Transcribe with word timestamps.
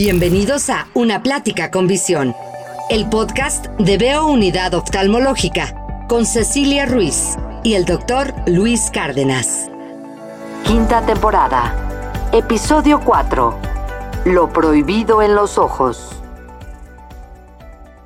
Bienvenidos 0.00 0.70
a 0.70 0.86
Una 0.94 1.24
Plática 1.24 1.72
con 1.72 1.88
Visión, 1.88 2.32
el 2.88 3.08
podcast 3.08 3.66
de 3.80 3.98
Veo 3.98 4.28
Unidad 4.28 4.74
Oftalmológica 4.74 5.74
con 6.08 6.24
Cecilia 6.24 6.86
Ruiz 6.86 7.34
y 7.64 7.74
el 7.74 7.84
doctor 7.84 8.32
Luis 8.46 8.92
Cárdenas. 8.92 9.68
Quinta 10.64 11.04
temporada, 11.04 12.30
episodio 12.32 13.00
4. 13.00 13.58
Lo 14.26 14.52
prohibido 14.52 15.20
en 15.20 15.34
los 15.34 15.58
ojos. 15.58 16.12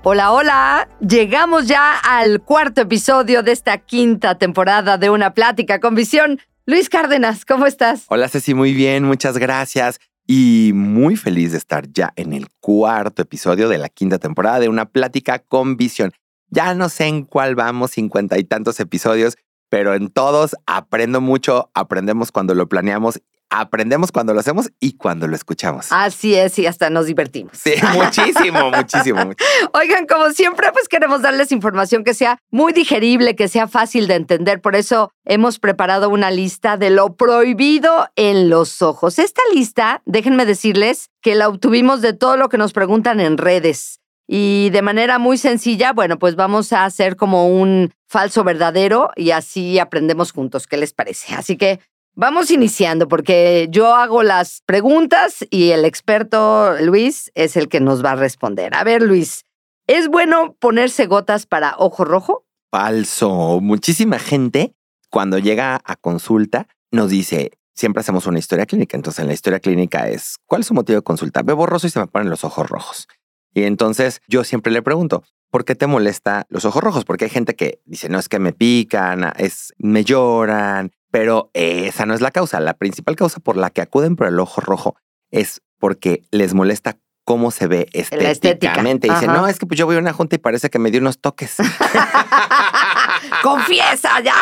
Hola, 0.03 0.33
hola. 0.33 0.89
Llegamos 0.99 1.67
ya 1.67 1.99
al 1.99 2.41
cuarto 2.41 2.81
episodio 2.81 3.43
de 3.43 3.53
esta 3.53 3.77
quinta 3.77 4.39
temporada 4.39 4.97
de 4.97 5.11
Una 5.11 5.35
Plática 5.35 5.79
con 5.79 5.95
Visión. 5.95 6.41
Luis 6.65 6.89
Cárdenas, 6.89 7.45
¿cómo 7.45 7.67
estás? 7.67 8.05
Hola 8.09 8.31
Ceci, 8.31 8.55
muy 8.55 8.73
bien, 8.73 9.05
muchas 9.05 9.37
gracias. 9.37 10.01
Y 10.27 10.73
muy 10.75 11.17
feliz 11.17 11.53
de 11.53 11.59
estar 11.59 11.91
ya 11.91 12.13
en 12.17 12.33
el 12.33 12.49
cuarto 12.61 13.23
episodio 13.23 13.69
de 13.69 13.79
la 13.79 13.89
quinta 13.89 14.19
temporada 14.19 14.61
de 14.61 14.69
Una 14.69 14.87
Plática 14.87 15.41
con 15.41 15.77
Visión. 15.77 16.13
Ya 16.49 16.75
no 16.75 16.89
sé 16.89 17.07
en 17.07 17.25
cuál 17.25 17.55
vamos, 17.55 17.93
cincuenta 17.93 18.39
y 18.39 18.45
tantos 18.45 18.79
episodios, 18.79 19.37
pero 19.69 19.95
en 19.95 20.11
todos 20.11 20.55
aprendo 20.67 21.21
mucho, 21.21 21.71
aprendemos 21.75 22.31
cuando 22.31 22.55
lo 22.55 22.69
planeamos 22.69 23.21
aprendemos 23.53 24.11
cuando 24.11 24.33
lo 24.33 24.41
hacemos 24.41 24.71
y 24.81 24.97
cuando 24.97 25.29
lo 25.29 25.37
escuchamos. 25.37 25.89
Así 25.91 26.35
es, 26.35 26.59
y 26.59 26.67
hasta 26.67 26.91
nos 26.91 27.07
divertimos. 27.07 27.53
Sí, 27.57 27.75
muchísimo, 27.93 28.71
muchísimo, 28.71 29.21
Oigan, 29.75 30.07
como 30.07 30.31
siempre, 30.31 30.73
pues 30.73 30.89
queremos 30.89 31.23
darles 31.23 31.53
información 31.53 32.03
que 32.03 32.15
sea 32.15 32.39
muy 32.51 32.73
digerible, 32.73 33.37
que 33.37 33.49
sea 33.49 33.69
fácil 33.69 34.09
de 34.09 34.15
entender. 34.15 34.61
Por 34.61 34.75
eso 34.75 35.13
hemos 35.25 35.59
preparado 35.59 36.09
una 36.09 36.31
lista 36.31 36.77
de 36.77 36.91
lo 36.91 37.15
prohibido 37.15 38.09
en 38.17 38.49
los 38.49 38.81
ojos. 38.81 39.19
Esta 39.19 39.43
lista, 39.55 40.03
déjenme 40.07 40.47
decirles 40.47 41.11
que 41.21 41.35
la 41.35 41.49
obtuvimos 41.49 42.01
de 42.01 42.15
todo 42.15 42.37
lo 42.37 42.49
que 42.49 42.59
nos 42.59 42.73
preguntan 42.73 43.21
en 43.21 43.37
redes. 43.37 44.01
Y 44.27 44.71
de 44.71 44.83
manera 44.83 45.19
muy 45.19 45.37
sencilla, 45.37 45.93
bueno, 45.93 46.19
pues 46.19 46.37
vamos 46.37 46.73
a 46.73 46.85
hacer 46.85 47.17
como 47.17 47.49
un 47.49 47.93
falso 48.09 48.45
verdadero 48.45 49.11
y 49.17 49.33
así 49.33 49.79
aprendemos 49.79 50.33
juntos. 50.33 50.67
¿Qué 50.67 50.77
les 50.77 50.93
parece? 50.93 51.35
Así 51.35 51.57
que 51.57 51.81
Vamos 52.15 52.51
iniciando 52.51 53.09
porque 53.09 53.69
yo 53.71 53.95
hago 53.95 54.23
las 54.23 54.63
preguntas 54.67 55.47
y 55.49 55.71
el 55.71 55.87
experto 55.87 56.77
Luis 56.79 57.33
es 57.35 57.57
el 57.57 57.69
que 57.69 57.81
nos 57.81 58.05
va 58.05 58.11
a 58.11 58.17
responder. 58.17 58.75
A 58.75 58.85
ver, 58.85 59.01
Luis, 59.01 59.47
¿es 59.87 60.09
bueno 60.09 60.55
ponerse 60.61 61.07
gotas 61.07 61.47
para 61.47 61.75
ojo 61.79 62.05
rojo? 62.05 62.45
Falso. 62.71 63.61
Muchísima 63.63 64.19
gente 64.19 64.75
cuando 65.09 65.39
llega 65.39 65.81
a 65.83 65.97
consulta 65.97 66.69
nos 66.91 67.09
dice, 67.09 67.53
siempre 67.75 68.03
hacemos 68.03 68.27
una 68.27 68.39
historia 68.39 68.67
clínica. 68.67 68.95
Entonces, 68.95 69.21
en 69.21 69.29
la 69.29 69.35
historia 69.35 69.61
clínica 69.61 70.07
es, 70.09 70.37
¿cuál 70.45 70.61
es 70.61 70.67
su 70.67 70.75
motivo 70.75 70.97
de 70.97 71.03
consulta? 71.03 71.43
Veo 71.43 71.57
borroso 71.57 71.87
y 71.87 71.91
se 71.91 71.99
me 71.99 72.09
ponen 72.09 72.29
los 72.29 72.45
ojos 72.45 72.69
rojos. 72.69 73.09
Y 73.55 73.63
entonces 73.63 74.21
yo 74.29 74.45
siempre 74.45 74.71
le 74.71 74.83
pregunto, 74.83 75.25
¿por 75.51 75.65
qué 75.65 75.75
te 75.75 75.87
molesta 75.87 76.45
los 76.51 76.67
ojos 76.67 76.83
rojos? 76.83 77.07
Porque 77.07 77.25
hay 77.25 77.31
gente 77.31 77.55
que 77.55 77.81
dice, 77.87 78.11
no, 78.11 78.19
es 78.19 78.29
que 78.29 78.39
me 78.39 78.53
pican, 78.53 79.33
es, 79.39 79.73
me 79.79 80.05
lloran, 80.05 80.93
pero 81.13 81.51
esa 81.53 82.07
no 82.07 82.15
es 82.15 82.21
la 82.21 82.33
causa. 82.33 82.59
La 82.59 82.75
principal 82.75 83.15
causa 83.15 83.39
por 83.39 83.57
la 83.57 83.71
que 83.71 83.83
acuden 83.83 84.17
por 84.17 84.27
el 84.27 84.41
ojo 84.41 84.61
rojo 84.61 84.97
es 85.31 85.63
porque 85.79 86.23
les 86.33 86.55
molesta 86.55 86.97
cómo 87.25 87.51
se 87.51 87.67
ve 87.67 87.87
estéticamente. 87.93 89.09
Dicen, 89.09 89.33
no, 89.33 89.47
es 89.47 89.59
que 89.59 89.67
pues 89.67 89.79
yo 89.79 89.87
voy 89.87 89.97
a 89.97 89.99
una 89.99 90.13
junta 90.13 90.37
y 90.37 90.39
parece 90.39 90.71
que 90.71 90.79
me 90.79 90.91
dio 90.91 91.01
unos 91.01 91.21
toques. 91.21 91.57
Confiesa 93.43 94.21
ya. 94.21 94.33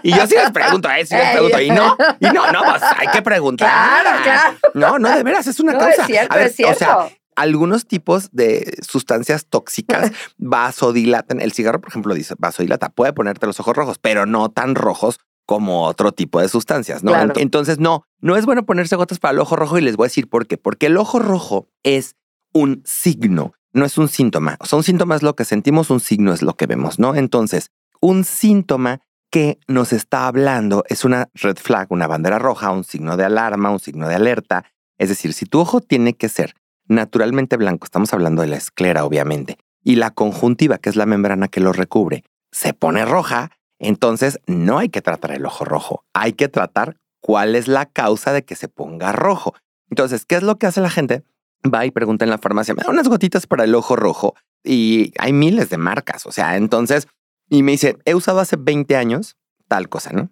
Y 0.02 0.14
yo 0.14 0.26
sí 0.26 0.34
les 0.34 0.50
pregunto, 0.50 0.88
¿eh? 0.90 1.06
Sí 1.06 1.14
les 1.14 1.32
pregunto. 1.32 1.60
Y 1.60 1.70
no, 1.70 1.96
y 2.20 2.26
no, 2.26 2.52
no, 2.52 2.62
pues 2.64 2.82
hay 2.96 3.08
que 3.08 3.22
preguntar. 3.22 3.68
Claro, 3.68 4.22
claro. 4.22 4.56
No, 4.74 4.98
no, 4.98 5.16
de 5.16 5.22
veras, 5.22 5.46
es 5.46 5.58
una 5.58 5.72
causa. 5.76 6.02
Es 6.02 6.06
cierto, 6.06 6.38
es 6.38 6.54
cierto. 6.54 6.74
O 6.74 6.78
sea, 6.78 7.08
algunos 7.34 7.86
tipos 7.86 8.28
de 8.32 8.76
sustancias 8.86 9.46
tóxicas 9.46 10.12
vasodilatan. 10.36 11.40
El 11.40 11.52
cigarro, 11.52 11.80
por 11.80 11.88
ejemplo, 11.88 12.14
dice 12.14 12.34
vasodilata. 12.38 12.90
Puede 12.90 13.14
ponerte 13.14 13.46
los 13.46 13.58
ojos 13.60 13.74
rojos, 13.74 13.98
pero 13.98 14.26
no 14.26 14.50
tan 14.50 14.74
rojos 14.74 15.18
como 15.50 15.82
otro 15.82 16.12
tipo 16.12 16.40
de 16.40 16.48
sustancias, 16.48 17.02
¿no? 17.02 17.12
Entonces, 17.34 17.80
no, 17.80 18.04
no 18.20 18.36
es 18.36 18.46
bueno 18.46 18.64
ponerse 18.64 18.94
gotas 18.94 19.18
para 19.18 19.32
el 19.32 19.40
ojo 19.40 19.56
rojo 19.56 19.78
y 19.78 19.80
les 19.80 19.96
voy 19.96 20.04
a 20.04 20.06
decir 20.06 20.28
por 20.28 20.46
qué. 20.46 20.56
Porque 20.56 20.86
el 20.86 20.96
ojo 20.96 21.18
rojo 21.18 21.66
es 21.82 22.14
un 22.52 22.82
signo, 22.84 23.52
no 23.72 23.84
es 23.84 23.98
un 23.98 24.06
síntoma. 24.06 24.56
O 24.60 24.66
sea, 24.66 24.76
un 24.76 24.84
síntoma 24.84 25.16
es 25.16 25.24
lo 25.24 25.34
que 25.34 25.44
sentimos, 25.44 25.90
un 25.90 25.98
signo 25.98 26.32
es 26.32 26.42
lo 26.42 26.54
que 26.54 26.66
vemos, 26.66 27.00
¿no? 27.00 27.16
Entonces, 27.16 27.72
un 28.00 28.22
síntoma 28.22 29.00
que 29.28 29.58
nos 29.66 29.92
está 29.92 30.28
hablando 30.28 30.84
es 30.88 31.04
una 31.04 31.30
red 31.34 31.56
flag, 31.56 31.90
una 31.90 32.06
bandera 32.06 32.38
roja, 32.38 32.70
un 32.70 32.84
signo 32.84 33.16
de 33.16 33.24
alarma, 33.24 33.70
un 33.70 33.80
signo 33.80 34.06
de 34.06 34.14
alerta. 34.14 34.66
Es 34.98 35.08
decir, 35.08 35.32
si 35.32 35.46
tu 35.46 35.58
ojo 35.58 35.80
tiene 35.80 36.14
que 36.14 36.28
ser 36.28 36.54
naturalmente 36.86 37.56
blanco, 37.56 37.86
estamos 37.86 38.14
hablando 38.14 38.42
de 38.42 38.48
la 38.48 38.56
esclera, 38.56 39.04
obviamente, 39.04 39.58
y 39.82 39.96
la 39.96 40.12
conjuntiva, 40.12 40.78
que 40.78 40.90
es 40.90 40.94
la 40.94 41.06
membrana 41.06 41.48
que 41.48 41.58
lo 41.58 41.72
recubre, 41.72 42.22
se 42.52 42.72
pone 42.72 43.04
roja, 43.04 43.50
entonces, 43.80 44.38
no 44.46 44.78
hay 44.78 44.90
que 44.90 45.00
tratar 45.00 45.32
el 45.32 45.46
ojo 45.46 45.64
rojo, 45.64 46.04
hay 46.12 46.34
que 46.34 46.48
tratar 46.48 46.96
cuál 47.20 47.56
es 47.56 47.66
la 47.66 47.86
causa 47.86 48.32
de 48.32 48.44
que 48.44 48.54
se 48.54 48.68
ponga 48.68 49.10
rojo. 49.10 49.54
Entonces, 49.88 50.26
¿qué 50.26 50.36
es 50.36 50.42
lo 50.42 50.58
que 50.58 50.66
hace 50.66 50.82
la 50.82 50.90
gente? 50.90 51.24
Va 51.64 51.86
y 51.86 51.90
pregunta 51.90 52.24
en 52.24 52.30
la 52.30 52.38
farmacia, 52.38 52.74
me 52.74 52.82
da 52.82 52.90
unas 52.90 53.08
gotitas 53.08 53.46
para 53.46 53.64
el 53.64 53.74
ojo 53.74 53.96
rojo 53.96 54.34
y 54.62 55.12
hay 55.18 55.32
miles 55.32 55.70
de 55.70 55.78
marcas, 55.78 56.26
o 56.26 56.32
sea, 56.32 56.56
entonces, 56.56 57.08
y 57.48 57.62
me 57.62 57.72
dice, 57.72 57.96
he 58.04 58.14
usado 58.14 58.40
hace 58.40 58.56
20 58.56 58.96
años 58.96 59.36
tal 59.66 59.88
cosa, 59.88 60.12
¿no? 60.12 60.30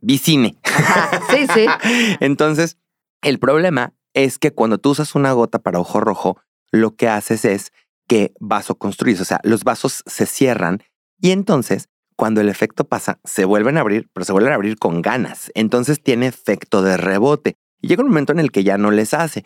Vicine. 0.00 0.58
sí, 1.30 1.46
sí. 1.54 1.66
entonces, 2.20 2.78
el 3.22 3.38
problema 3.38 3.94
es 4.12 4.38
que 4.38 4.52
cuando 4.52 4.78
tú 4.78 4.90
usas 4.90 5.14
una 5.14 5.32
gota 5.32 5.60
para 5.60 5.80
ojo 5.80 6.00
rojo, 6.00 6.40
lo 6.70 6.96
que 6.96 7.08
haces 7.08 7.44
es 7.44 7.72
que 8.08 8.32
vasoconstruyes, 8.40 9.20
o 9.20 9.24
sea, 9.24 9.40
los 9.44 9.64
vasos 9.64 10.02
se 10.06 10.26
cierran 10.26 10.82
y 11.20 11.30
entonces 11.30 11.88
cuando 12.18 12.40
el 12.40 12.48
efecto 12.48 12.82
pasa, 12.82 13.20
se 13.22 13.44
vuelven 13.44 13.76
a 13.76 13.80
abrir, 13.80 14.10
pero 14.12 14.24
se 14.24 14.32
vuelven 14.32 14.50
a 14.50 14.56
abrir 14.56 14.76
con 14.76 15.02
ganas. 15.02 15.52
Entonces 15.54 16.02
tiene 16.02 16.26
efecto 16.26 16.82
de 16.82 16.96
rebote. 16.96 17.54
Y 17.80 17.86
llega 17.86 18.02
un 18.02 18.08
momento 18.08 18.32
en 18.32 18.40
el 18.40 18.50
que 18.50 18.64
ya 18.64 18.76
no 18.76 18.90
les 18.90 19.14
hace. 19.14 19.44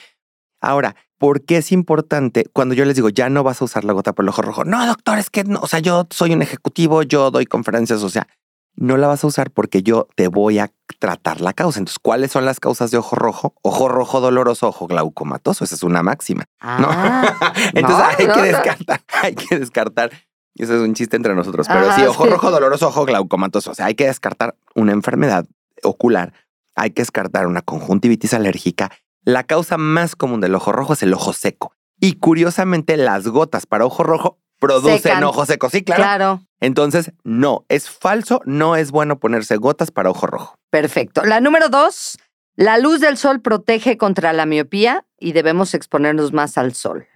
Ahora, 0.59 0.97
¿por 1.19 1.44
qué 1.44 1.59
es 1.59 1.71
importante 1.71 2.47
cuando 2.50 2.75
yo 2.75 2.87
les 2.87 2.97
digo, 2.97 3.10
ya 3.10 3.28
no 3.28 3.43
vas 3.43 3.60
a 3.60 3.66
usar 3.66 3.84
la 3.84 3.93
gota 3.93 4.15
por 4.15 4.25
el 4.25 4.31
ojo 4.31 4.41
rojo? 4.41 4.65
No, 4.65 4.87
doctor, 4.87 5.19
es 5.19 5.28
que 5.28 5.44
no, 5.44 5.60
o 5.60 5.66
sea, 5.66 5.81
yo 5.81 6.06
soy 6.09 6.33
un 6.33 6.41
ejecutivo, 6.41 7.03
yo 7.03 7.31
doy 7.31 7.44
conferencias, 7.44 8.03
o 8.03 8.09
sea, 8.09 8.27
no 8.75 8.97
la 8.97 9.06
vas 9.06 9.22
a 9.22 9.27
usar 9.27 9.50
porque 9.50 9.83
yo 9.83 10.09
te 10.16 10.28
voy 10.28 10.59
a 10.59 10.72
tratar 10.99 11.43
la 11.43 11.53
causa. 11.53 11.78
Entonces, 11.78 11.99
¿cuáles 11.99 12.33
son 12.33 12.47
las 12.47 12.59
causas 12.59 12.91
de 12.91 12.97
ojo 12.97 13.16
rojo? 13.16 13.54
Ojo 13.60 13.89
rojo 13.89 14.22
doloroso, 14.22 14.69
ojo 14.69 14.87
glaucomatoso. 14.87 15.62
Esa 15.62 15.75
es 15.75 15.83
una 15.83 16.03
máxima. 16.03 16.44
¿no? 16.62 16.89
Ah, 16.91 17.53
Entonces 17.75 18.04
hay 18.19 18.28
que 18.28 18.43
descartar, 18.43 19.03
hay 19.22 19.34
que 19.34 19.59
descartar 19.59 20.10
eso 20.55 20.75
es 20.75 20.81
un 20.81 20.95
chiste 20.95 21.17
entre 21.17 21.35
nosotros. 21.35 21.67
Pero 21.69 21.93
sí, 21.95 22.03
ojo 22.03 22.27
rojo 22.27 22.51
doloroso, 22.51 22.89
ojo 22.89 23.05
glaucomatoso. 23.05 23.71
O 23.71 23.75
sea, 23.75 23.87
hay 23.87 23.95
que 23.95 24.07
descartar 24.07 24.55
una 24.75 24.93
enfermedad 24.93 25.47
ocular, 25.83 26.33
hay 26.75 26.91
que 26.91 27.03
descartar 27.03 27.47
una 27.47 27.63
conjuntivitis 27.63 28.35
alérgica. 28.35 28.91
La 29.25 29.45
causa 29.45 29.79
más 29.79 30.17
común 30.17 30.41
del 30.41 30.55
ojo 30.55 30.73
rojo 30.73 30.95
es 30.95 31.03
el 31.03 31.15
ojo 31.15 31.33
seco. 31.33 31.75
Y 32.01 32.15
curiosamente, 32.15 32.97
las 32.97 33.29
gotas 33.29 33.67
para 33.67 33.87
ojo 33.87 34.03
rojo 34.03 34.39
producen 34.59 35.23
ojo 35.25 35.47
seco. 35.47 35.71
Sí, 35.71 35.83
claro. 35.83 36.03
Claro. 36.03 36.43
Entonces, 36.61 37.13
no, 37.25 37.65
es 37.69 37.91
falso, 37.91 38.41
no 38.45 38.77
es 38.77 38.91
bueno 38.91 39.19
ponerse 39.19 39.57
gotas 39.57 39.91
para 39.91 40.11
ojo 40.11 40.27
rojo. 40.27 40.57
Perfecto. 40.71 41.25
La 41.25 41.41
número 41.41 41.69
dos, 41.69 42.19
la 42.55 42.79
luz 42.79 43.01
del 43.01 43.17
sol 43.17 43.41
protege 43.41 43.97
contra 43.97 44.33
la 44.33 44.47
miopía 44.47 45.05
y 45.19 45.33
debemos 45.33 45.75
exponernos 45.75 46.33
más 46.33 46.59
al 46.59 46.75
sol. 46.75 47.07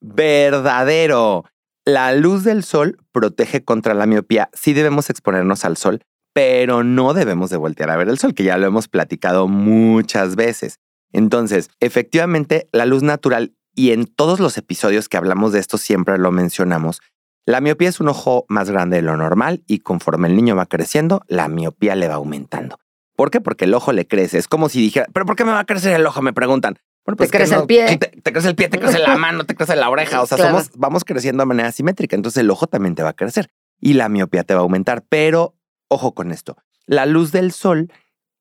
Verdadero. 0.00 1.44
La 1.86 2.12
luz 2.14 2.44
del 2.44 2.62
sol 2.62 2.98
protege 3.10 3.64
contra 3.64 3.94
la 3.94 4.06
miopía. 4.06 4.50
Sí 4.52 4.74
debemos 4.74 5.08
exponernos 5.08 5.64
al 5.64 5.76
sol, 5.76 6.02
pero 6.34 6.84
no 6.84 7.14
debemos 7.14 7.50
de 7.50 7.56
voltear 7.56 7.90
a 7.90 7.96
ver 7.96 8.08
el 8.08 8.18
sol, 8.18 8.34
que 8.34 8.44
ya 8.44 8.58
lo 8.58 8.66
hemos 8.66 8.88
platicado 8.88 9.48
muchas 9.48 10.36
veces. 10.36 10.78
Entonces, 11.12 11.70
efectivamente, 11.80 12.68
la 12.72 12.84
luz 12.84 13.02
natural, 13.02 13.54
y 13.74 13.92
en 13.92 14.06
todos 14.06 14.40
los 14.40 14.58
episodios 14.58 15.08
que 15.08 15.16
hablamos 15.16 15.52
de 15.52 15.60
esto 15.60 15.78
siempre 15.78 16.18
lo 16.18 16.30
mencionamos, 16.30 17.00
la 17.46 17.60
miopía 17.60 17.88
es 17.88 18.00
un 18.00 18.08
ojo 18.08 18.44
más 18.48 18.70
grande 18.70 18.96
de 18.96 19.02
lo 19.02 19.16
normal 19.16 19.64
y 19.66 19.78
conforme 19.78 20.28
el 20.28 20.36
niño 20.36 20.54
va 20.54 20.66
creciendo, 20.66 21.22
la 21.26 21.48
miopía 21.48 21.94
le 21.94 22.08
va 22.08 22.16
aumentando. 22.16 22.78
¿Por 23.16 23.30
qué? 23.30 23.40
Porque 23.40 23.64
el 23.64 23.74
ojo 23.74 23.92
le 23.92 24.06
crece. 24.06 24.38
Es 24.38 24.48
como 24.48 24.68
si 24.68 24.80
dijera, 24.80 25.06
¿pero 25.12 25.26
por 25.26 25.36
qué 25.36 25.44
me 25.44 25.52
va 25.52 25.60
a 25.60 25.66
crecer 25.66 25.94
el 25.94 26.06
ojo? 26.06 26.22
Me 26.22 26.32
preguntan. 26.32 26.78
Bueno, 27.04 27.16
pues 27.16 27.30
te 27.30 27.38
crece 27.38 27.54
el 27.54 27.66
pie. 27.66 27.98
Te, 27.98 28.32
crece 28.32 28.48
el 28.48 28.54
pie, 28.54 28.68
te 28.68 28.78
crece 28.78 28.98
la 28.98 29.16
mano, 29.16 29.44
te 29.44 29.54
crece 29.54 29.76
la 29.76 29.88
oreja. 29.88 30.22
O 30.22 30.26
sea, 30.26 30.38
somos, 30.38 30.70
vamos 30.76 31.04
creciendo 31.04 31.42
de 31.42 31.46
manera 31.46 31.72
simétrica. 31.72 32.16
Entonces 32.16 32.40
el 32.40 32.50
ojo 32.50 32.66
también 32.66 32.94
te 32.94 33.02
va 33.02 33.10
a 33.10 33.14
crecer 33.14 33.50
y 33.80 33.94
la 33.94 34.08
miopía 34.08 34.44
te 34.44 34.54
va 34.54 34.60
a 34.60 34.62
aumentar. 34.62 35.04
Pero 35.08 35.56
ojo 35.88 36.14
con 36.14 36.30
esto. 36.30 36.56
La 36.86 37.06
luz 37.06 37.32
del 37.32 37.52
sol 37.52 37.92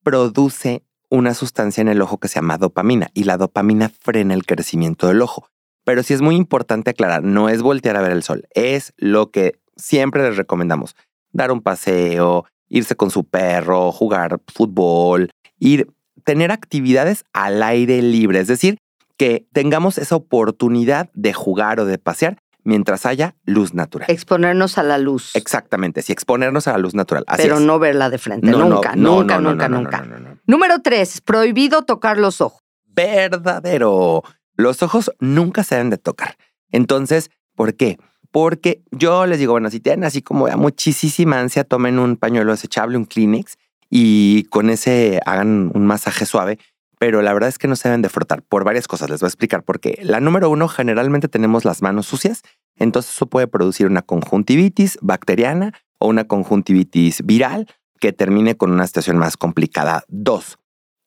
produce 0.03 0.83
una 1.09 1.33
sustancia 1.33 1.81
en 1.81 1.88
el 1.88 2.01
ojo 2.01 2.19
que 2.19 2.27
se 2.27 2.35
llama 2.35 2.57
dopamina 2.57 3.09
y 3.13 3.23
la 3.23 3.38
dopamina 3.38 3.89
frena 3.89 4.33
el 4.33 4.45
crecimiento 4.45 5.07
del 5.07 5.21
ojo. 5.21 5.50
Pero 5.83 6.03
sí 6.03 6.13
es 6.13 6.21
muy 6.21 6.35
importante 6.35 6.91
aclarar, 6.91 7.23
no 7.23 7.50
es 7.50 7.61
voltear 7.61 7.95
a 7.95 8.01
ver 8.01 8.11
el 8.11 8.23
sol, 8.23 8.47
es 8.53 8.94
lo 8.97 9.31
que 9.31 9.59
siempre 9.75 10.23
les 10.23 10.38
recomendamos. 10.38 10.95
Dar 11.31 11.51
un 11.51 11.61
paseo, 11.61 12.45
irse 12.67 12.95
con 12.95 13.09
su 13.09 13.23
perro, 13.23 13.91
jugar 13.91 14.39
fútbol, 14.53 15.31
ir 15.57 15.91
tener 16.24 16.51
actividades 16.51 17.25
al 17.33 17.63
aire 17.63 18.01
libre, 18.01 18.39
es 18.39 18.48
decir, 18.48 18.77
que 19.18 19.48
tengamos 19.51 19.98
esa 19.98 20.16
oportunidad 20.16 21.10
de 21.13 21.33
jugar 21.33 21.80
o 21.80 21.86
de 21.86 21.98
pasear 21.98 22.38
mientras 22.63 23.06
haya 23.06 23.36
luz 23.45 23.74
natural. 23.74 24.10
Exponernos 24.10 24.77
a 24.77 24.83
la 24.83 24.98
luz. 24.98 25.36
Exactamente, 25.36 26.01
sí, 26.01 26.13
exponernos 26.13 26.68
a 26.68 26.74
la 26.74 26.77
luz 26.77 26.94
natural. 26.94 27.25
Pero 27.38 27.60
no 27.60 27.80
verla 27.80 28.10
de 28.10 28.18
frente, 28.18 28.50
nunca, 28.50 28.95
nunca, 28.95 29.39
nunca, 29.39 29.68
nunca. 29.68 30.06
Número 30.45 30.81
tres, 30.81 31.21
prohibido 31.21 31.83
tocar 31.83 32.18
los 32.18 32.42
ojos. 32.42 32.62
Verdadero. 32.86 34.24
Los 34.56 34.83
ojos 34.83 35.12
nunca 35.19 35.63
se 35.63 35.75
deben 35.75 35.89
de 35.89 35.98
tocar. 35.98 36.36
Entonces, 36.71 37.31
¿por 37.56 37.75
qué? 37.75 37.98
Porque 38.31 38.83
yo 38.92 39.25
les 39.25 39.39
digo, 39.39 39.54
bueno, 39.54 39.69
si 39.71 39.80
tienen 39.80 40.04
así 40.04 40.21
como 40.21 40.48
muchísima 40.57 41.39
ansia, 41.39 41.63
tomen 41.63 41.98
un 41.98 42.16
pañuelo 42.18 42.51
desechable, 42.51 42.98
un 42.98 43.06
Kleenex, 43.06 43.57
y 43.89 44.44
con 44.45 44.69
ese 44.69 45.19
hagan 45.25 45.71
un 45.74 45.86
masaje 45.86 46.25
suave 46.25 46.59
pero 47.00 47.21
la 47.21 47.33
verdad 47.33 47.50
es 47.50 47.57
que 47.57 47.68
no 47.69 47.77
se 47.77 47.88
deben 47.88 48.01
de 48.01 48.09
frotar 48.09 48.44
por 48.44 48.65
varias 48.65 48.88
cosas. 48.88 49.09
Les 49.09 49.21
voy 49.21 49.27
a 49.27 49.30
explicar 49.30 49.63
por 49.63 49.80
qué. 49.80 50.00
La 50.03 50.19
número 50.19 50.50
uno, 50.50 50.68
generalmente 50.68 51.30
tenemos 51.30 51.63
las 51.65 51.81
manos 51.81 52.06
sucias, 52.06 52.44
entonces 52.75 53.13
eso 53.13 53.25
puede 53.25 53.47
producir 53.47 53.88
una 53.88 54.01
conjuntivitis 54.01 55.00
bacteriana 55.01 55.74
o 55.97 56.07
una 56.07 56.25
conjuntivitis 56.25 57.25
viral 57.25 57.68
que 58.00 58.12
termine 58.12 58.56
con 58.56 58.71
una 58.71 58.86
situación 58.86 59.18
más 59.18 59.38
complicada. 59.38 60.03
Dos, 60.09 60.59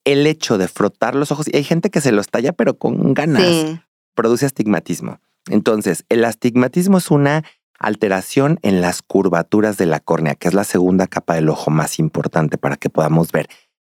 el 0.05 0.27
hecho 0.27 0.57
de 0.57 0.67
frotar 0.67 1.15
los 1.15 1.31
ojos, 1.31 1.47
y 1.47 1.57
hay 1.57 1.65
gente 1.65 1.91
que 1.91 2.01
se 2.01 2.11
los 2.11 2.29
talla 2.29 2.53
pero 2.53 2.79
con 2.79 3.13
ganas, 3.13 3.79
produce 4.15 4.47
astigmatismo. 4.47 5.21
Entonces, 5.51 6.05
el 6.09 6.25
astigmatismo 6.25 6.99
es 6.99 7.11
una 7.11 7.45
alteración 7.83 8.59
en 8.63 8.81
las 8.81 9.03
curvaturas 9.03 9.77
de 9.77 9.87
la 9.87 10.01
córnea, 10.01 10.35
que 10.35 10.49
es 10.49 10.55
la 10.55 10.65
segunda 10.65 11.07
capa 11.07 11.35
del 11.35 11.49
ojo 11.49 11.71
más 11.71 11.99
importante 11.99 12.59
para 12.59 12.77
que 12.77 12.91
podamos 12.91 13.33
ver. 13.33 13.49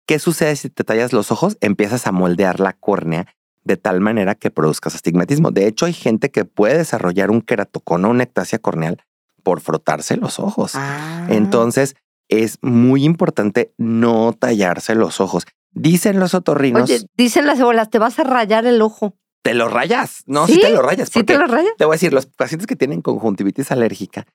¿Qué 0.05 0.19
sucede 0.19 0.55
si 0.55 0.69
te 0.69 0.83
tallas 0.83 1.13
los 1.13 1.31
ojos? 1.31 1.57
Empiezas 1.61 2.07
a 2.07 2.11
moldear 2.11 2.59
la 2.59 2.73
córnea 2.73 3.27
de 3.63 3.77
tal 3.77 4.01
manera 4.01 4.35
que 4.35 4.49
produzcas 4.49 4.95
astigmatismo. 4.95 5.51
De 5.51 5.67
hecho, 5.67 5.85
hay 5.85 5.93
gente 5.93 6.31
que 6.31 6.45
puede 6.45 6.77
desarrollar 6.77 7.29
un 7.29 7.41
queratocono 7.41 8.07
o 8.07 8.11
una 8.11 8.23
ectasia 8.23 8.59
corneal 8.59 9.03
por 9.43 9.61
frotarse 9.61 10.17
los 10.17 10.39
ojos. 10.39 10.71
Ah. 10.75 11.27
Entonces, 11.29 11.95
es 12.29 12.57
muy 12.61 13.03
importante 13.03 13.73
no 13.77 14.33
tallarse 14.33 14.95
los 14.95 15.19
ojos. 15.19 15.45
Dicen 15.71 16.19
los 16.19 16.33
otorrinos. 16.33 16.83
Oye, 16.83 17.01
dicen 17.15 17.45
las 17.45 17.59
abuelas, 17.59 17.89
te 17.89 17.99
vas 17.99 18.19
a 18.19 18.23
rayar 18.23 18.65
el 18.65 18.81
ojo. 18.81 19.15
Te 19.41 19.53
lo 19.53 19.67
rayas. 19.67 20.23
No, 20.25 20.47
sí, 20.47 20.59
te 20.59 20.69
lo 20.69 20.81
rayas. 20.81 21.09
Sí, 21.09 21.23
te 21.23 21.37
lo 21.37 21.47
rayas. 21.47 21.73
Te 21.77 21.85
voy 21.85 21.93
a 21.93 21.95
decir, 21.95 22.13
los 22.13 22.25
pacientes 22.25 22.67
que 22.67 22.75
tienen 22.75 23.01
conjuntivitis 23.01 23.71
alérgica, 23.71 24.25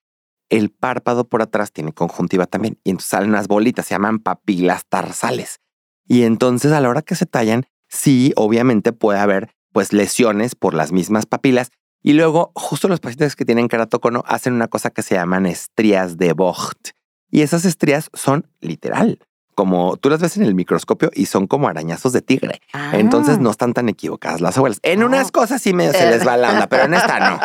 el 0.49 0.71
párpado 0.71 1.29
por 1.29 1.43
atrás 1.43 1.73
tiene 1.73 1.93
conjuntiva 1.93 2.47
también. 2.47 2.79
Y 2.85 2.91
entonces 2.91 3.11
salen 3.11 3.31
unas 3.31 3.49
bolitas, 3.49 3.87
se 3.87 3.95
llaman 3.95 4.19
papilas 4.19 4.87
tarsales. 4.89 5.61
Y 6.07 6.23
entonces 6.23 6.73
a 6.73 6.81
la 6.81 6.89
hora 6.89 7.03
que 7.03 7.15
se 7.15 7.27
tallan, 7.27 7.65
sí, 7.89 8.33
obviamente 8.37 8.93
puede 8.93 9.19
haber 9.19 9.51
pues 9.73 9.93
lesiones 9.93 10.55
por 10.55 10.75
las 10.75 10.93
mismas 10.93 11.27
papilas. 11.27 11.71
Y 12.03 12.13
luego, 12.13 12.53
justo 12.55 12.87
los 12.89 13.01
pacientes 13.01 13.35
que 13.35 13.45
tienen 13.45 13.69
queratocono 13.69 14.23
hacen 14.27 14.53
una 14.53 14.69
cosa 14.69 14.91
que 14.91 15.03
se 15.03 15.15
llaman 15.15 15.47
estrías 15.47 16.17
de 16.17 16.33
Vogt. 16.33 16.91
Y 17.31 17.41
esas 17.41 17.65
estrías 17.65 18.11
son 18.13 18.47
literal, 18.61 19.19
como 19.55 19.97
tú 19.97 20.11
las 20.11 20.21
ves 20.21 20.37
en 20.37 20.45
el 20.45 20.55
microscopio 20.55 21.11
y 21.15 21.27
son 21.27 21.47
como 21.47 21.69
arañazos 21.69 22.13
de 22.13 22.23
tigre. 22.23 22.61
Entonces 22.93 23.37
ah. 23.39 23.41
no 23.41 23.51
están 23.51 23.73
tan 23.75 23.89
equivocadas 23.89 24.41
las 24.41 24.57
abuelas. 24.57 24.79
En 24.83 25.05
unas 25.05 25.31
cosas 25.31 25.63
sí 25.63 25.73
medio 25.73 25.93
se 25.93 26.11
les 26.11 26.27
va 26.27 26.37
la 26.37 26.51
onda, 26.51 26.67
pero 26.67 26.85
en 26.85 26.95
esta 26.95 27.31
no. 27.31 27.41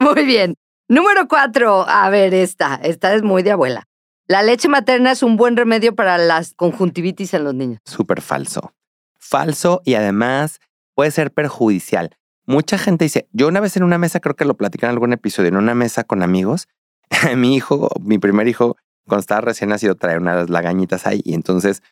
muy 0.00 0.24
bien. 0.24 0.54
Número 0.88 1.26
cuatro. 1.28 1.84
A 1.88 2.08
ver, 2.10 2.34
esta. 2.34 2.76
Esta 2.76 3.14
es 3.14 3.22
muy 3.22 3.42
de 3.42 3.52
abuela. 3.52 3.88
La 4.28 4.42
leche 4.42 4.68
materna 4.68 5.12
es 5.12 5.22
un 5.22 5.36
buen 5.36 5.56
remedio 5.56 5.94
para 5.94 6.18
las 6.18 6.54
conjuntivitis 6.54 7.34
en 7.34 7.44
los 7.44 7.54
niños. 7.54 7.80
Súper 7.84 8.20
falso. 8.20 8.72
Falso 9.18 9.82
y 9.84 9.94
además 9.94 10.60
puede 10.94 11.10
ser 11.10 11.32
perjudicial. 11.32 12.16
Mucha 12.44 12.78
gente 12.78 13.04
dice, 13.04 13.28
yo 13.32 13.48
una 13.48 13.60
vez 13.60 13.76
en 13.76 13.82
una 13.82 13.98
mesa, 13.98 14.20
creo 14.20 14.36
que 14.36 14.44
lo 14.44 14.56
platican 14.56 14.88
en 14.88 14.94
algún 14.94 15.12
episodio, 15.12 15.48
en 15.48 15.56
una 15.56 15.74
mesa 15.74 16.04
con 16.04 16.22
amigos, 16.22 16.68
mi 17.36 17.54
hijo, 17.54 17.88
mi 18.00 18.18
primer 18.18 18.48
hijo, 18.48 18.76
cuando 19.06 19.20
estaba 19.20 19.40
recién 19.40 19.70
nacido, 19.70 19.94
trae 19.94 20.18
unas 20.18 20.50
lagañitas 20.50 21.06
ahí 21.06 21.20
y 21.24 21.34
entonces 21.34 21.82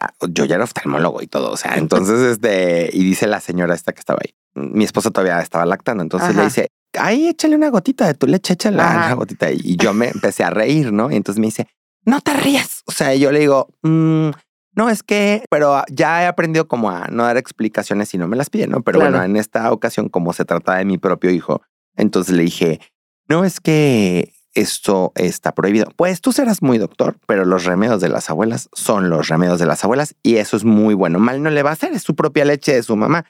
ah, 0.00 0.12
yo 0.28 0.44
ya 0.44 0.56
era 0.56 0.64
oftalmólogo 0.64 1.22
y 1.22 1.26
todo, 1.26 1.50
o 1.50 1.56
sea, 1.56 1.76
entonces 1.76 2.20
este, 2.32 2.90
y 2.92 3.04
dice 3.04 3.26
la 3.26 3.40
señora 3.40 3.74
esta 3.74 3.92
que 3.92 4.00
estaba 4.00 4.20
ahí, 4.22 4.34
mi 4.54 4.84
esposa 4.84 5.10
todavía 5.10 5.40
estaba 5.40 5.66
lactando, 5.66 6.02
entonces 6.02 6.34
le 6.34 6.44
dice, 6.44 6.68
ahí 6.98 7.28
échale 7.28 7.56
una 7.56 7.68
gotita 7.70 8.06
de 8.06 8.14
tu 8.14 8.26
leche, 8.26 8.54
échale 8.54 8.76
una 8.76 9.14
gotita. 9.14 9.50
Y 9.50 9.76
yo 9.76 9.94
me 9.94 10.08
empecé 10.08 10.44
a 10.44 10.50
reír, 10.50 10.92
¿no? 10.92 11.10
Y 11.10 11.16
entonces 11.16 11.40
me 11.40 11.46
dice, 11.46 11.68
no 12.04 12.20
te 12.20 12.34
rías. 12.34 12.82
O 12.86 12.92
sea, 12.92 13.14
yo 13.14 13.32
le 13.32 13.40
digo, 13.40 13.68
mm, 13.82 14.30
no, 14.76 14.90
es 14.90 15.02
que, 15.02 15.44
pero 15.50 15.82
ya 15.90 16.22
he 16.22 16.26
aprendido 16.26 16.66
como 16.66 16.90
a 16.90 17.08
no 17.08 17.24
dar 17.24 17.36
explicaciones 17.36 18.08
si 18.08 18.18
no 18.18 18.28
me 18.28 18.36
las 18.36 18.50
piden, 18.50 18.70
¿no? 18.70 18.82
Pero 18.82 19.00
bueno, 19.00 19.22
en 19.22 19.36
esta 19.36 19.72
ocasión, 19.72 20.08
como 20.08 20.32
se 20.32 20.44
trata 20.44 20.76
de 20.76 20.84
mi 20.84 20.98
propio 20.98 21.30
hijo, 21.30 21.62
entonces 21.96 22.34
le 22.34 22.42
dije, 22.42 22.80
no 23.28 23.44
es 23.44 23.60
que 23.60 24.32
esto 24.54 25.12
está 25.16 25.52
prohibido. 25.52 25.90
Pues 25.96 26.20
tú 26.20 26.32
serás 26.32 26.62
muy 26.62 26.78
doctor, 26.78 27.16
pero 27.26 27.44
los 27.44 27.64
remedios 27.64 28.00
de 28.00 28.08
las 28.08 28.30
abuelas 28.30 28.68
son 28.72 29.10
los 29.10 29.28
remedios 29.28 29.58
de 29.58 29.66
las 29.66 29.84
abuelas 29.84 30.14
y 30.22 30.36
eso 30.36 30.56
es 30.56 30.64
muy 30.64 30.94
bueno. 30.94 31.18
Mal 31.18 31.42
no 31.42 31.50
le 31.50 31.62
va 31.62 31.70
a 31.70 31.74
hacer, 31.74 31.92
es 31.92 32.02
su 32.02 32.14
propia 32.14 32.44
leche 32.44 32.74
de 32.74 32.82
su 32.82 32.96
mamá. 32.96 33.24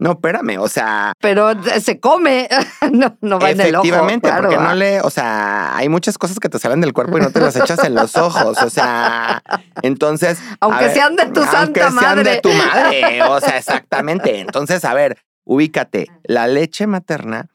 No, 0.00 0.12
espérame, 0.12 0.58
o 0.60 0.68
sea. 0.68 1.12
Pero 1.20 1.50
se 1.80 1.98
come, 1.98 2.48
no, 2.92 3.18
no 3.20 3.40
va 3.40 3.50
en 3.50 3.60
el 3.60 3.74
ojo. 3.74 3.84
Efectivamente, 3.84 4.32
porque 4.32 4.56
no 4.56 4.72
le, 4.74 5.00
o 5.00 5.10
sea, 5.10 5.76
hay 5.76 5.88
muchas 5.88 6.16
cosas 6.18 6.38
que 6.38 6.48
te 6.48 6.60
salen 6.60 6.80
del 6.80 6.92
cuerpo 6.92 7.18
y 7.18 7.20
no 7.20 7.30
te 7.30 7.40
las 7.40 7.56
echas 7.56 7.82
en 7.82 7.96
los 7.96 8.16
ojos, 8.16 8.62
o 8.62 8.70
sea, 8.70 9.42
entonces. 9.82 10.38
Aunque 10.60 10.90
sean 10.90 11.16
de 11.16 11.26
tu 11.26 11.42
santa 11.42 11.90
madre. 11.90 12.06
Aunque 12.06 12.06
sean 12.06 12.22
de 12.22 12.40
tu 12.40 12.52
madre, 12.52 13.22
o 13.24 13.40
sea, 13.40 13.58
exactamente. 13.58 14.38
Entonces, 14.38 14.84
a 14.84 14.94
ver, 14.94 15.18
ubícate. 15.44 16.06
La 16.22 16.46
leche 16.46 16.86
materna 16.86 17.48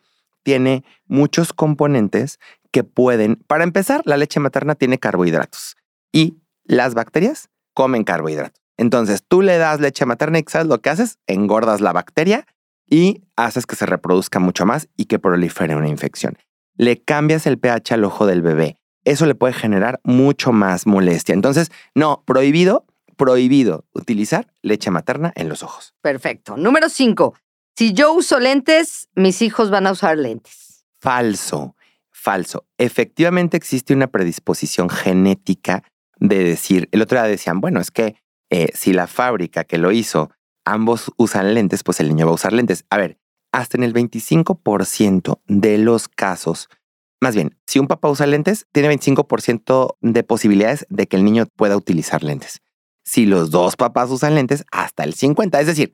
tiene 0.43 0.83
muchos 1.07 1.53
componentes 1.53 2.39
que 2.73 2.83
pueden. 2.83 3.37
Para 3.47 3.63
empezar, 3.63 4.01
la 4.03 4.17
leche 4.17 4.41
materna 4.41 4.75
tiene 4.75 4.97
carbohidratos 4.97 5.77
y 6.11 6.39
las 6.65 6.95
bacterias 6.95 7.49
comen 7.73 8.03
carbohidratos. 8.03 8.61
Entonces 8.77 9.23
tú 9.25 9.41
le 9.43 9.57
das 9.57 9.79
leche 9.79 10.05
materna 10.05 10.39
y 10.39 10.45
¿sabes 10.47 10.67
lo 10.67 10.81
que 10.81 10.89
haces? 10.89 11.19
Engordas 11.27 11.79
la 11.79 11.93
bacteria 11.93 12.47
y 12.89 13.23
haces 13.35 13.67
que 13.67 13.75
se 13.75 13.85
reproduzca 13.85 14.39
mucho 14.39 14.65
más 14.65 14.89
y 14.97 15.05
que 15.05 15.19
prolifere 15.19 15.75
una 15.75 15.87
infección. 15.87 16.37
Le 16.75 16.99
cambias 16.99 17.45
el 17.45 17.59
pH 17.59 17.93
al 17.93 18.03
ojo 18.03 18.25
del 18.25 18.41
bebé. 18.41 18.77
Eso 19.05 19.27
le 19.27 19.35
puede 19.35 19.53
generar 19.53 19.99
mucho 20.03 20.51
más 20.51 20.87
molestia. 20.87 21.33
Entonces, 21.33 21.71
no, 21.93 22.23
prohibido, 22.25 22.87
prohibido 23.15 23.85
utilizar 23.93 24.51
leche 24.63 24.89
materna 24.89 25.31
en 25.35 25.47
los 25.47 25.61
ojos. 25.61 25.93
Perfecto. 26.01 26.57
Número 26.57 26.89
cinco. 26.89 27.35
Si 27.75 27.93
yo 27.93 28.13
uso 28.13 28.39
lentes, 28.39 29.09
mis 29.15 29.43
hijos 29.43 29.69
van 29.69 29.85
a 29.85 29.91
usar 29.91 30.17
lentes. 30.17 30.85
Falso, 30.99 31.75
falso. 32.23 32.65
Efectivamente 32.77 33.57
existe 33.57 33.93
una 33.93 34.07
predisposición 34.07 34.89
genética 34.89 35.83
de 36.19 36.43
decir, 36.43 36.87
el 36.93 37.01
otro 37.01 37.17
día 37.19 37.27
decían, 37.27 37.59
bueno, 37.59 37.81
es 37.81 37.91
que 37.91 38.15
eh, 38.49 38.69
si 38.73 38.93
la 38.93 39.07
fábrica 39.07 39.65
que 39.65 39.77
lo 39.77 39.91
hizo, 39.91 40.31
ambos 40.65 41.11
usan 41.17 41.53
lentes, 41.53 41.83
pues 41.83 41.99
el 41.99 42.07
niño 42.07 42.25
va 42.25 42.31
a 42.31 42.35
usar 42.35 42.53
lentes. 42.53 42.85
A 42.89 42.97
ver, 42.97 43.17
hasta 43.51 43.77
en 43.77 43.83
el 43.83 43.93
25% 43.93 45.41
de 45.47 45.77
los 45.77 46.07
casos, 46.07 46.69
más 47.19 47.35
bien, 47.35 47.57
si 47.67 47.79
un 47.79 47.87
papá 47.87 48.09
usa 48.09 48.25
lentes, 48.25 48.67
tiene 48.71 48.95
25% 48.95 49.97
de 49.99 50.23
posibilidades 50.23 50.85
de 50.89 51.07
que 51.07 51.17
el 51.17 51.25
niño 51.25 51.45
pueda 51.57 51.75
utilizar 51.75 52.23
lentes. 52.23 52.61
Si 53.03 53.25
los 53.25 53.51
dos 53.51 53.75
papás 53.75 54.09
usan 54.11 54.35
lentes, 54.35 54.63
hasta 54.71 55.03
el 55.03 55.13
50%. 55.13 55.59
Es 55.59 55.67
decir, 55.67 55.91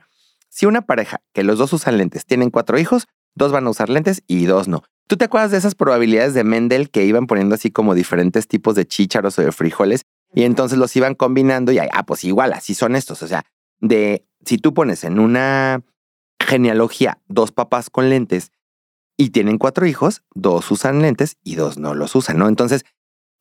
si 0.47 0.67
una 0.67 0.83
pareja 0.83 1.21
que 1.33 1.43
los 1.43 1.57
dos 1.57 1.73
usan 1.73 1.97
lentes 1.97 2.25
tienen 2.25 2.51
cuatro 2.51 2.77
hijos, 2.77 3.07
dos 3.33 3.51
van 3.51 3.65
a 3.65 3.71
usar 3.71 3.89
lentes 3.89 4.21
y 4.27 4.45
dos 4.45 4.67
no. 4.67 4.83
¿Tú 5.09 5.17
te 5.17 5.25
acuerdas 5.25 5.49
de 5.49 5.57
esas 5.57 5.73
probabilidades 5.73 6.35
de 6.35 6.43
Mendel 6.43 6.91
que 6.91 7.03
iban 7.03 7.25
poniendo 7.25 7.55
así 7.55 7.71
como 7.71 7.95
diferentes 7.95 8.47
tipos 8.47 8.75
de 8.75 8.85
chícharos 8.85 9.39
o 9.39 9.41
de 9.41 9.51
frijoles 9.51 10.03
y 10.35 10.43
entonces 10.43 10.77
los 10.77 10.95
iban 10.95 11.15
combinando 11.15 11.71
y, 11.71 11.79
ah, 11.79 12.05
pues 12.05 12.23
igual, 12.23 12.53
así 12.53 12.75
son 12.75 12.95
estos. 12.95 13.23
O 13.23 13.27
sea, 13.27 13.43
de 13.79 14.23
si 14.45 14.59
tú 14.59 14.75
pones 14.75 15.03
en 15.03 15.17
una 15.17 15.81
genealogía 16.39 17.17
dos 17.27 17.51
papás 17.51 17.89
con 17.89 18.11
lentes 18.11 18.51
y 19.17 19.31
tienen 19.31 19.57
cuatro 19.57 19.87
hijos, 19.87 20.21
dos 20.35 20.69
usan 20.69 21.01
lentes 21.01 21.37
y 21.43 21.55
dos 21.55 21.79
no 21.79 21.95
los 21.95 22.13
usan, 22.13 22.37
¿no? 22.37 22.47
Entonces, 22.47 22.85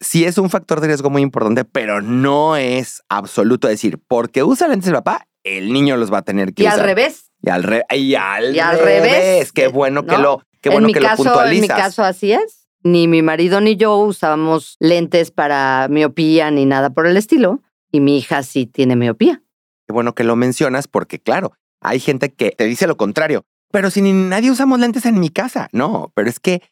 sí 0.01 0.25
es 0.25 0.39
un 0.39 0.49
factor 0.49 0.81
de 0.81 0.87
riesgo 0.87 1.11
muy 1.11 1.21
importante, 1.21 1.67
pero 1.67 2.01
no 2.01 2.57
es 2.57 3.03
absoluto 3.11 3.69
decir, 3.69 4.01
porque 4.09 4.43
usa 4.43 4.69
lentes 4.69 4.89
el 4.89 4.95
papá, 4.95 5.29
el 5.45 5.71
niño 5.75 5.99
los 5.99 6.11
va 6.11 6.19
a 6.19 6.23
tener 6.23 6.55
que 6.55 6.63
y 6.63 6.67
usar. 6.67 6.81
Al 6.81 6.87
revés. 6.87 7.31
Y 7.43 7.51
al, 7.51 7.63
revés. 7.63 7.85
y 7.93 8.15
al, 8.15 8.55
revés. 8.55 9.53
Qué 9.53 9.69
bueno 9.69 10.07
que 10.07 10.17
lo, 10.17 10.43
qué 10.61 10.71
bueno 10.71 10.89
que 10.89 11.01
lo 11.01 11.09
puntualizas. 11.17 11.55
En 11.55 11.61
mi 11.61 11.69
caso 11.69 12.03
así 12.03 12.33
es 12.33 12.69
ni 12.83 13.09
mi 13.09 13.23
marido 13.23 13.61
ni 13.61 13.77
yo 13.77 13.97
usábamos 13.99 14.77
lentes 14.81 15.31
para 15.31 15.89
miopía 15.91 16.51
ni 16.51 16.65
nada 16.65 16.91
por 16.91 17.07
el 17.07 17.17
estilo, 17.17 17.63
y 17.91 18.01
mi 18.01 18.19
hija 18.19 18.43
sí 18.43 18.67
tiene 18.67 18.97
miopía. 18.97 19.43
Qué 19.87 19.93
bueno 19.93 20.15
que 20.15 20.25
lo 20.25 20.37
mencionas 20.37 20.89
porque, 20.89 21.19
claro, 21.19 21.53
hay 21.81 22.01
gente 22.01 22.33
que 22.33 22.51
te 22.51 22.65
dice 22.65 22.87
lo 22.87 22.97
contrario, 22.97 23.45
pero 23.71 23.91
si 23.91 24.03
ni 24.03 24.13
nadie 24.13 24.51
usamos 24.51 24.81
lentes 24.81 25.07
en 25.07 25.19
mi 25.19 25.31
casa, 25.31 25.69
no, 25.73 26.13
pero 26.15 26.29
es 26.29 26.41
que 26.41 26.63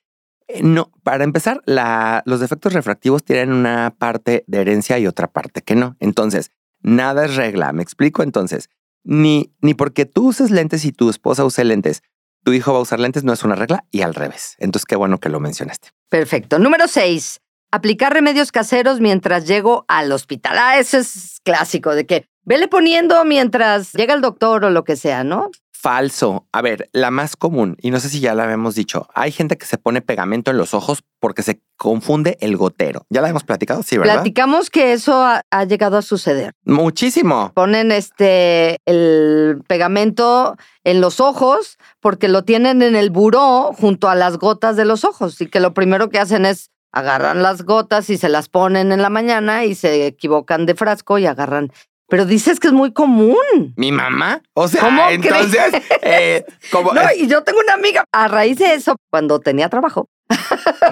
eh, 0.49 0.62
no, 0.62 0.93
para 1.02 1.25
empezar, 1.25 1.61
la, 1.64 2.23
los 2.26 2.40
defectos 2.40 2.73
refractivos 2.73 3.25
tienen 3.25 3.52
una 3.52 3.95
parte 3.99 4.45
de 4.47 4.61
herencia 4.61 4.99
y 4.99 5.07
otra 5.07 5.26
parte 5.28 5.62
que 5.62 5.75
no. 5.75 5.97
Entonces, 5.99 6.52
nada 6.83 7.25
es 7.25 7.37
regla. 7.37 7.73
¿Me 7.73 7.83
explico? 7.83 8.23
Entonces, 8.23 8.71
ni, 9.02 9.52
ni 9.61 9.75
porque 9.75 10.07
tú 10.07 10.28
uses 10.28 10.50
lentes 10.50 10.85
y 10.85 10.93
tu 10.93 11.11
esposa 11.11 11.45
use 11.45 11.64
lentes, 11.64 12.02
tu 12.47 12.53
hijo 12.53 12.73
va 12.73 12.79
a 12.79 12.83
usar 12.83 13.00
lentes, 13.00 13.25
no 13.25 13.33
es 13.33 13.43
una 13.43 13.57
regla 13.57 13.85
y 13.91 14.03
al 14.03 14.15
revés. 14.15 14.55
Entonces, 14.61 14.87
qué 14.87 14.95
bueno 14.95 15.19
que 15.19 15.29
lo 15.29 15.41
mencionaste. 15.41 15.88
Perfecto. 16.09 16.61
Número 16.61 16.87
seis, 16.87 17.41
aplicar 17.73 18.12
remedios 18.12 18.53
caseros 18.53 19.00
mientras 19.00 19.49
llego 19.49 19.85
al 19.88 20.12
hospital. 20.12 20.57
Ah, 20.57 20.79
eso 20.79 20.97
es 20.97 21.41
clásico, 21.43 21.97
de 21.97 22.07
que 22.07 22.29
vele 22.45 22.69
poniendo 22.69 23.25
mientras 23.25 23.93
llega 23.95 24.15
el 24.15 24.21
doctor 24.21 24.65
o 24.65 24.71
lo 24.71 24.85
que 24.85 24.95
sea, 24.95 25.25
¿no? 25.25 25.50
Falso. 25.78 26.47
A 26.52 26.62
ver, 26.62 26.88
la 26.92 27.11
más 27.11 27.37
común, 27.37 27.76
y 27.80 27.90
no 27.90 28.00
sé 28.00 28.09
si 28.09 28.21
ya 28.21 28.35
la 28.35 28.45
habíamos 28.45 28.75
dicho, 28.75 29.09
hay 29.14 29.30
gente 29.30 29.56
que 29.59 29.66
se 29.66 29.78
pone 29.78 30.00
pegamento 30.00 30.50
en 30.50 30.56
los 30.56 30.75
ojos 30.75 31.04
porque 31.21 31.42
se 31.42 31.61
confunde 31.76 32.38
el 32.40 32.56
gotero. 32.56 33.06
Ya 33.11 33.21
la 33.21 33.28
hemos 33.28 33.45
platicado, 33.45 33.83
sí, 33.83 33.99
¿verdad? 33.99 34.14
Platicamos 34.14 34.71
que 34.71 34.92
eso 34.92 35.23
ha, 35.23 35.42
ha 35.50 35.64
llegado 35.64 35.97
a 35.97 36.02
suceder. 36.02 36.52
Muchísimo. 36.64 37.52
Ponen 37.54 37.92
este 37.92 38.78
el 38.87 39.62
pegamento 39.66 40.56
en 40.85 41.00
los 41.00 41.21
ojos 41.21 41.78
porque 42.00 42.28
lo 42.28 42.42
tienen 42.42 42.83
en 42.83 42.97
el 42.97 43.11
buró 43.11 43.73
junto 43.73 44.09
a 44.09 44.14
las 44.14 44.38
gotas 44.38 44.76
de 44.76 44.85
los 44.85 45.04
ojos 45.04 45.40
y 45.40 45.47
que 45.47 45.61
lo 45.61 45.75
primero 45.75 46.09
que 46.09 46.18
hacen 46.18 46.47
es 46.47 46.71
agarran 46.97 47.42
las 47.42 47.62
gotas 47.62 48.09
y 48.09 48.16
se 48.16 48.30
las 48.30 48.49
ponen 48.49 48.90
en 48.90 49.02
la 49.02 49.11
mañana 49.11 49.66
y 49.66 49.75
se 49.75 50.06
equivocan 50.06 50.64
de 50.64 50.75
frasco 50.75 51.18
y 51.18 51.26
agarran 51.26 51.71
pero 52.09 52.25
dices 52.25 52.61
que 52.61 52.69
es 52.69 52.73
muy 52.73 52.93
común. 52.93 53.75
¿Mi 53.77 53.91
mamá? 53.91 54.43
O 54.55 54.69
sea, 54.69 55.11
entonces, 55.11 55.83
eh, 56.03 56.45
como... 56.71 56.93
No, 56.95 57.03
y 57.17 57.27
yo 57.27 57.43
tengo 57.43 57.59
una 57.61 57.75
amiga, 57.75 58.05
a 58.13 58.29
raíz 58.29 58.59
de 58.59 58.75
eso, 58.75 58.97
cuando 59.11 59.41
tenía 59.41 59.69
trabajo. 59.69 60.09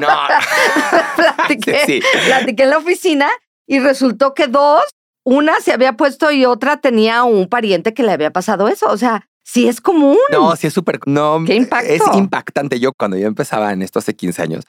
No. 0.00 0.09
platiqué, 1.16 1.83
sí. 1.87 2.02
platiqué 2.26 2.64
en 2.64 2.71
la 2.71 2.78
oficina 2.78 3.28
y 3.66 3.78
resultó 3.78 4.35
que 4.35 4.49
dos, 4.49 4.83
una 5.25 5.61
se 5.61 5.73
había 5.73 5.92
puesto 5.94 6.33
y 6.33 6.44
otra 6.44 6.78
tenía 6.78 7.23
un 7.23 7.49
pariente 7.49 7.94
que 7.94 8.02
le 8.02 8.12
había 8.12 8.33
pasado 8.33 8.68
eso. 8.68 8.88
O 8.88 8.97
sea, 8.97 9.28
sí 9.44 9.68
es 9.68 9.80
común. 9.80 10.18
No, 10.33 10.56
sí 10.56 10.66
es 10.66 10.75
súper... 10.75 10.99
No, 11.06 11.42
¿Qué 11.47 11.54
impacto? 11.54 11.92
Es 11.92 12.02
impactante. 12.14 12.80
Yo 12.80 12.92
cuando 12.92 13.16
yo 13.16 13.28
empezaba 13.28 13.73
en 13.73 13.83
esto 13.83 14.00
hace 14.00 14.14
15 14.14 14.42
años, 14.42 14.64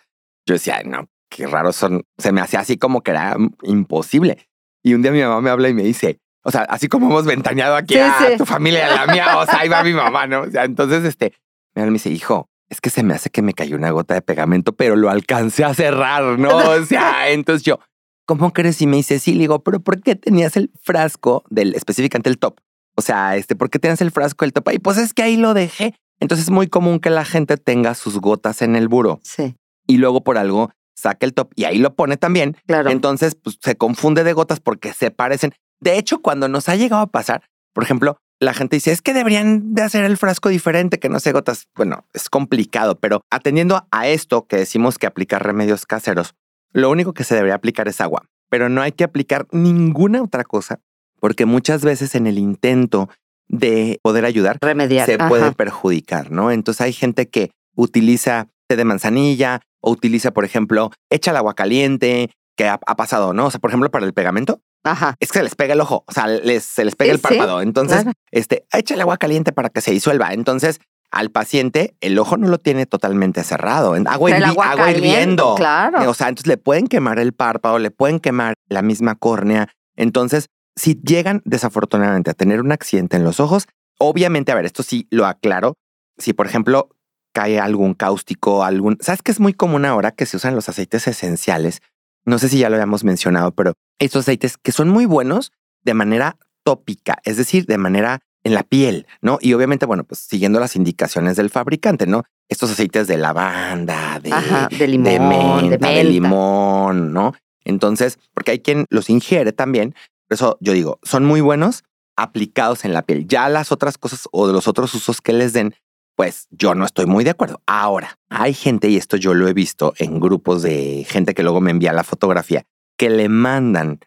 yo 0.46 0.54
decía, 0.54 0.82
no, 0.86 1.08
qué 1.30 1.48
raro 1.48 1.74
son. 1.74 2.04
Se 2.18 2.32
me 2.32 2.42
hacía 2.42 2.60
así 2.60 2.78
como 2.78 3.02
que 3.02 3.12
era 3.12 3.36
imposible. 3.64 4.48
Y 4.84 4.94
un 4.94 5.02
día 5.02 5.12
mi 5.12 5.22
mamá 5.22 5.42
me 5.42 5.50
habla 5.50 5.70
y 5.70 5.74
me 5.74 5.84
dice, 5.84 6.20
o 6.46 6.52
sea, 6.52 6.62
así 6.62 6.88
como 6.88 7.08
hemos 7.08 7.26
ventaneado 7.26 7.76
aquí 7.76 7.98
a 7.98 8.38
tu 8.38 8.46
familia 8.46 8.86
a 8.86 9.06
la 9.06 9.12
mía, 9.12 9.40
o 9.40 9.46
sea, 9.46 9.62
ahí 9.62 9.68
va 9.68 9.84
mi 9.84 9.94
mamá, 9.94 10.28
¿no? 10.28 10.42
O 10.42 10.52
sea, 10.52 10.64
entonces, 10.64 11.04
este, 11.04 11.34
me 11.74 11.90
dice, 11.90 12.12
hijo, 12.12 12.50
es 12.70 12.82
que 12.82 12.92
se 12.92 13.02
me 13.02 13.16
hace 13.16 13.32
que 13.32 13.42
me 13.42 13.54
cayó 13.54 13.76
una 13.76 13.90
gota 13.90 14.14
de 14.14 14.22
pegamento, 14.22 14.74
pero 14.74 14.96
lo 14.96 15.10
alcancé 15.10 15.64
a 15.64 15.74
cerrar, 15.74 16.38
¿no? 16.38 16.56
O 16.56 16.86
sea, 16.86 17.32
entonces 17.32 17.64
yo, 17.64 17.80
¿cómo 18.28 18.54
crees? 18.54 18.80
Y 18.84 18.86
me 18.86 18.98
dice, 18.98 19.18
sí, 19.18 19.34
le 19.34 19.40
digo, 19.40 19.64
pero 19.64 19.80
¿por 19.80 20.04
qué 20.04 20.16
tenías 20.16 20.56
el 20.56 20.72
frasco 20.84 21.44
del, 21.50 21.74
específicamente 21.74 22.30
el 22.30 22.38
top? 22.38 22.60
O 22.96 23.02
sea, 23.02 23.36
este, 23.38 23.56
¿por 23.56 23.72
qué 23.72 23.80
tenías 23.80 24.02
el 24.02 24.12
frasco 24.12 24.46
del 24.46 24.54
top? 24.54 24.70
Y 24.72 24.78
pues 24.78 24.98
es 24.98 25.14
que 25.14 25.24
ahí 25.24 25.38
lo 25.38 25.56
dejé. 25.56 25.96
Entonces 26.20 26.46
es 26.46 26.52
muy 26.52 26.68
común 26.68 27.00
que 27.00 27.10
la 27.10 27.26
gente 27.26 27.58
tenga 27.58 27.96
sus 27.96 28.20
gotas 28.20 28.62
en 28.62 28.76
el 28.76 28.88
buro. 28.88 29.20
Sí. 29.24 29.56
Y 29.88 29.98
luego 29.98 30.24
por 30.24 30.38
algo 30.38 30.72
saca 30.96 31.26
el 31.26 31.34
top 31.34 31.52
y 31.56 31.66
ahí 31.66 31.80
lo 31.80 31.94
pone 31.96 32.18
también. 32.18 32.56
Claro. 32.68 32.90
Entonces, 32.90 33.36
pues 33.36 33.58
se 33.62 33.76
confunde 33.76 34.24
de 34.24 34.34
gotas 34.34 34.60
porque 34.60 34.94
se 34.94 35.12
parecen. 35.12 35.54
De 35.80 35.98
hecho, 35.98 36.22
cuando 36.22 36.48
nos 36.48 36.70
ha 36.70 36.76
llegado 36.76 37.02
a 37.02 37.08
pasar, 37.08 37.44
por 37.74 37.84
ejemplo, 37.84 38.18
la 38.40 38.54
gente 38.54 38.76
dice, 38.76 38.92
es 38.92 39.02
que 39.02 39.14
deberían 39.14 39.74
de 39.74 39.82
hacer 39.82 40.04
el 40.06 40.18
frasco 40.18 40.50
diferente, 40.50 41.00
que 41.00 41.10
no 41.10 41.20
se 41.20 41.32
gotas. 41.32 41.68
Bueno, 41.76 42.06
es 42.14 42.30
complicado, 42.30 43.00
pero 43.00 43.22
atendiendo 43.32 43.88
a 43.92 44.08
esto 44.08 44.46
que 44.48 44.58
decimos 44.58 44.98
que 44.98 45.08
aplicar 45.08 45.44
remedios 45.46 45.86
caseros, 45.86 46.36
lo 46.74 46.90
único 46.90 47.14
que 47.14 47.24
se 47.24 47.36
debería 47.36 47.56
aplicar 47.56 47.88
es 47.88 48.02
agua, 48.02 48.26
pero 48.50 48.70
no 48.70 48.82
hay 48.82 48.92
que 48.92 49.04
aplicar 49.04 49.48
ninguna 49.52 50.22
otra 50.22 50.44
cosa, 50.44 50.80
porque 51.20 51.46
muchas 51.46 51.84
veces 51.84 52.16
en 52.16 52.28
el 52.28 52.38
intento 52.38 53.10
de 53.48 54.00
poder 54.02 54.26
ayudar, 54.26 54.58
Remediar. 54.62 55.06
se 55.06 55.16
Ajá. 55.16 55.30
puede 55.30 55.52
perjudicar, 55.54 56.32
¿no? 56.32 56.52
Entonces 56.52 56.82
hay 56.82 56.94
gente 56.94 57.30
que 57.30 57.52
utiliza 57.76 58.48
té 58.68 58.76
de 58.76 58.84
manzanilla 58.84 59.62
o 59.82 59.92
utiliza, 59.92 60.32
por 60.32 60.46
ejemplo, 60.46 60.92
echa 61.10 61.32
el 61.32 61.38
agua 61.38 61.54
caliente, 61.54 62.32
que 62.58 62.68
ha, 62.68 62.80
ha 62.86 62.96
pasado, 62.96 63.34
¿no? 63.34 63.46
O 63.46 63.52
sea, 63.52 63.60
por 63.60 63.70
ejemplo, 63.70 63.92
para 63.92 64.06
el 64.06 64.14
pegamento, 64.14 64.62
Ajá. 64.86 65.16
es 65.20 65.32
que 65.32 65.40
se 65.40 65.44
les 65.44 65.56
pega 65.56 65.74
el 65.74 65.82
ojo, 65.82 66.04
o 66.08 66.12
sea, 66.14 66.28
les, 66.28 66.64
se 66.64 66.86
les 66.86 66.96
pega 66.96 67.10
Sí, 67.12 67.16
el 67.16 67.22
párpado. 67.22 67.62
Entonces, 67.62 68.04
claro. 68.04 68.12
este, 68.32 68.66
échale 68.72 69.02
agua 69.02 69.18
caliente 69.18 69.52
para 69.52 69.70
que 69.70 69.82
se 69.82 69.92
disuelva. 69.92 70.32
Entonces, 70.34 70.80
al 71.12 71.30
paciente, 71.32 71.96
el 72.02 72.18
ojo 72.20 72.38
no 72.38 72.48
lo 72.48 72.58
tiene 72.58 72.86
totalmente 72.86 73.44
cerrado. 73.44 73.94
Agua, 74.08 74.30
hirvi- 74.32 74.44
agua 74.46 74.72
agua 74.72 74.92
hirviendo. 74.92 75.56
claro. 75.56 76.10
O 76.10 76.14
sea, 76.14 76.30
entonces 76.30 76.48
le 76.48 76.58
pueden 76.58 76.88
quemar 76.88 77.20
el 77.20 77.34
párpado, 77.34 77.80
le 77.80 77.92
pueden 77.92 78.20
quemar 78.20 78.54
la 78.70 78.82
misma 78.82 79.16
córnea. 79.16 79.70
Entonces, 79.96 80.48
si 80.76 81.00
llegan 81.02 81.42
desafortunadamente 81.46 82.32
a 82.32 82.34
tener 82.34 82.60
un 82.62 82.72
accidente 82.72 83.16
en 83.18 83.24
los 83.24 83.40
ojos, 83.40 83.68
obviamente, 83.98 84.52
a 84.52 84.56
ver, 84.56 84.66
esto 84.66 84.84
sí 84.84 85.08
lo 85.10 85.26
aclaro. 85.26 85.76
Si, 86.18 86.34
por 86.34 86.48
ejemplo, 86.48 86.90
cae 87.34 87.60
algún 87.60 87.94
cáustico, 87.94 88.64
algún... 88.64 88.98
¿Sabes 89.00 89.22
que 89.22 89.32
es 89.32 89.40
muy 89.40 89.54
común 89.54 89.86
ahora 89.86 90.12
que 90.12 90.26
se 90.26 90.38
usan 90.38 90.54
los 90.56 90.68
aceites 90.70 91.08
esenciales? 91.08 91.82
No 92.26 92.40
sé 92.40 92.50
si 92.50 92.60
ya 92.60 92.70
lo 92.70 92.76
habíamos 92.76 93.04
mencionado, 93.04 93.52
pero 93.52 93.74
estos 94.00 94.22
aceites 94.22 94.58
que 94.58 94.72
son 94.72 94.90
muy 94.90 95.06
buenos 95.06 95.52
de 95.84 95.94
manera 95.94 96.38
tópica, 96.64 97.20
es 97.24 97.38
decir, 97.38 97.66
de 97.66 97.78
manera 97.78 98.22
en 98.44 98.54
la 98.54 98.64
piel, 98.64 99.08
¿no? 99.22 99.40
Y 99.42 99.54
obviamente, 99.54 99.86
bueno, 99.86 100.04
pues 100.04 100.20
siguiendo 100.20 100.60
las 100.60 100.76
indicaciones 100.76 101.36
del 101.36 101.50
fabricante, 101.50 102.06
¿no? 102.06 102.24
Estos 102.48 102.72
aceites 102.72 103.08
de 103.08 103.18
lavanda, 103.18 104.20
de, 104.20 104.32
Ajá. 104.32 104.68
De 104.70 104.88
limón, 104.88 105.14
de 105.14 105.20
menta, 105.20 105.88
de, 105.88 105.96
menta. 105.96 106.04
limón, 106.04 107.14
¿no? 107.14 107.34
Entonces, 107.64 108.20
porque 108.34 108.52
hay 108.52 108.60
quien 108.60 108.86
los 108.90 109.10
ingiere 109.10 109.52
también. 109.52 109.96
Por 110.28 110.36
eso 110.36 110.58
yo 110.62 110.74
digo, 110.74 111.00
son 111.04 111.26
muy 111.26 111.42
buenos 111.42 111.84
aplicados 112.16 112.86
en 112.86 112.94
la 112.94 113.02
piel. 113.02 113.28
Ya 113.28 113.50
las 113.50 113.72
otras 113.72 113.98
cosas 113.98 114.28
o 114.32 114.48
de 114.48 114.54
los 114.54 114.68
otros 114.68 114.94
usos 114.94 115.22
que 115.22 115.34
les 115.34 115.54
den, 115.54 115.76
pues 116.16 116.48
yo 116.50 116.76
no 116.76 116.86
estoy 116.86 117.06
muy 117.06 117.24
de 117.24 117.32
acuerdo. 117.32 117.62
Ahora, 117.66 118.18
hay 118.30 118.54
gente, 118.54 118.90
y 118.90 118.98
esto 118.98 119.18
yo 119.18 119.34
lo 119.34 119.48
he 119.48 119.54
visto 119.54 119.94
en 119.98 120.20
grupos 120.20 120.62
de 120.62 121.06
gente 121.08 121.34
que 121.34 121.44
luego 121.44 121.62
me 121.62 121.72
envía 121.72 121.94
la 121.94 122.04
fotografía, 122.04 122.66
que 122.98 123.10
le 123.10 123.30
mandan, 123.30 124.00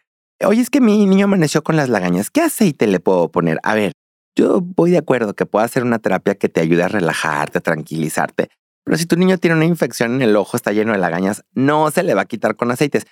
oye, 0.43 0.61
es 0.61 0.69
que 0.69 0.81
mi 0.81 1.05
niño 1.05 1.25
amaneció 1.25 1.63
con 1.63 1.75
las 1.75 1.89
lagañas, 1.89 2.31
¿qué 2.31 2.41
aceite 2.41 2.87
le 2.87 2.99
puedo 2.99 3.29
poner? 3.29 3.59
A 3.63 3.75
ver, 3.75 3.93
yo 4.35 4.61
voy 4.61 4.91
de 4.91 4.97
acuerdo 4.97 5.33
que 5.33 5.45
pueda 5.45 5.65
hacer 5.65 5.83
una 5.83 5.99
terapia 5.99 6.35
que 6.35 6.49
te 6.49 6.61
ayude 6.61 6.83
a 6.83 6.87
relajarte, 6.87 7.59
a 7.59 7.61
tranquilizarte. 7.61 8.49
Pero 8.83 8.97
si 8.97 9.05
tu 9.05 9.15
niño 9.15 9.37
tiene 9.37 9.55
una 9.55 9.65
infección 9.65 10.15
en 10.15 10.21
el 10.21 10.35
ojo, 10.35 10.57
está 10.57 10.71
lleno 10.71 10.93
de 10.93 10.97
lagañas, 10.97 11.43
no 11.53 11.91
se 11.91 12.03
le 12.03 12.15
va 12.15 12.21
a 12.21 12.25
quitar 12.25 12.55
con 12.55 12.71
aceites. 12.71 13.05